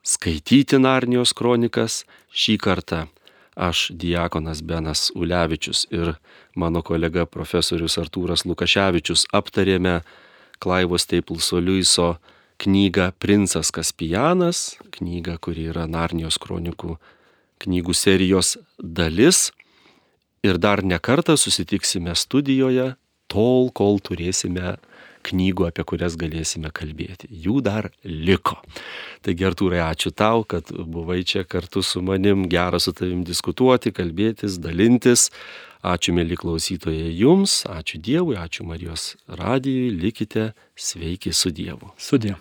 skaityti 0.00 0.78
Narnijos 0.80 1.34
kronikas, 1.36 2.06
šį 2.32 2.54
kartą 2.64 3.02
aš, 3.52 3.90
Diekonas 3.92 4.62
Benas 4.64 5.10
Ulevičius 5.12 5.84
ir 5.92 6.14
mano 6.56 6.80
kolega 6.80 7.26
profesorius 7.28 7.98
Artūras 8.00 8.46
Lukaševičius 8.48 9.26
aptarėme 9.36 9.98
Klaivos 10.56 11.04
Teipulso 11.04 11.60
Liuiso 11.60 12.14
knygą 12.56 13.12
Princas 13.20 13.68
Kaspijanas, 13.68 14.78
knygą, 14.96 15.36
kuri 15.36 15.68
yra 15.68 15.84
Narnijos 15.84 16.40
kronikų 16.40 16.96
knygų 17.60 17.92
serijos 17.92 18.56
dalis. 18.80 19.50
Ir 20.40 20.56
dar 20.56 20.80
nekartą 20.80 21.36
susitiksime 21.36 22.16
studijoje 22.16 22.94
tol, 23.36 23.70
kol 23.76 24.00
turėsime 24.00 24.76
knygų, 25.26 25.66
apie 25.68 25.84
kurias 25.90 26.16
galėsime 26.18 26.70
kalbėti. 26.74 27.28
Jų 27.30 27.60
dar 27.66 27.90
liko. 28.04 28.60
Taigi, 29.26 29.46
Artūrai, 29.48 29.82
ačiū 29.88 30.12
tau, 30.14 30.44
kad 30.46 30.70
buvai 30.70 31.22
čia 31.26 31.42
kartu 31.44 31.82
su 31.82 32.02
manim, 32.04 32.46
gera 32.52 32.80
su 32.82 32.94
tavim 32.96 33.24
diskutuoti, 33.26 33.94
kalbėtis, 33.96 34.60
dalintis. 34.62 35.30
Ačiū, 35.86 36.14
mėly 36.16 36.38
klausytojai, 36.40 37.12
jums, 37.14 37.60
ačiū 37.70 38.00
Dievui, 38.02 38.34
ačiū 38.40 38.66
Marijos 38.66 39.12
radijui, 39.28 39.92
likite 39.94 40.50
sveiki 40.74 41.34
su 41.36 41.54
Dievu. 41.54 41.92
Sudė. 42.00 42.34